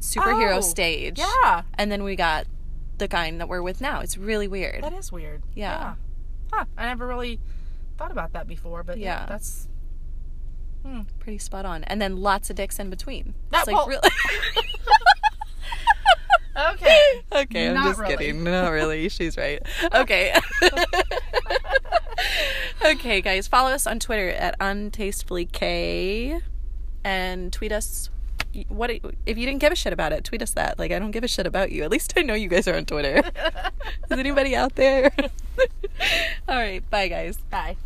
[0.00, 1.18] superhero Oh, stage.
[1.18, 2.46] Yeah, And then we got
[2.98, 4.00] the kind that we're with now.
[4.00, 4.82] It's really weird.
[4.82, 5.42] that is weird.
[5.54, 5.94] Yeah.
[6.52, 6.64] Huh.
[6.76, 7.40] I never really
[7.96, 9.26] thought about that before, but yeah, Yeah.
[9.28, 9.68] that's
[10.84, 11.00] hmm.
[11.20, 11.84] Pretty spot on.
[11.84, 13.34] And then lots of dicks in between.
[13.50, 14.08] That- It's like really
[16.72, 17.22] okay.
[17.32, 18.16] Okay, I'm Not just really.
[18.16, 18.44] kidding.
[18.44, 19.08] Not really.
[19.10, 19.62] She's right.
[19.94, 20.34] Okay.
[22.84, 26.40] okay, guys, follow us on Twitter at untastefullyk
[27.04, 28.10] and tweet us
[28.68, 30.78] what if you didn't give a shit about it, tweet us that.
[30.78, 31.84] Like I don't give a shit about you.
[31.84, 33.22] At least I know you guys are on Twitter.
[34.10, 35.12] Is anybody out there?
[36.48, 37.38] All right, bye guys.
[37.50, 37.76] Bye.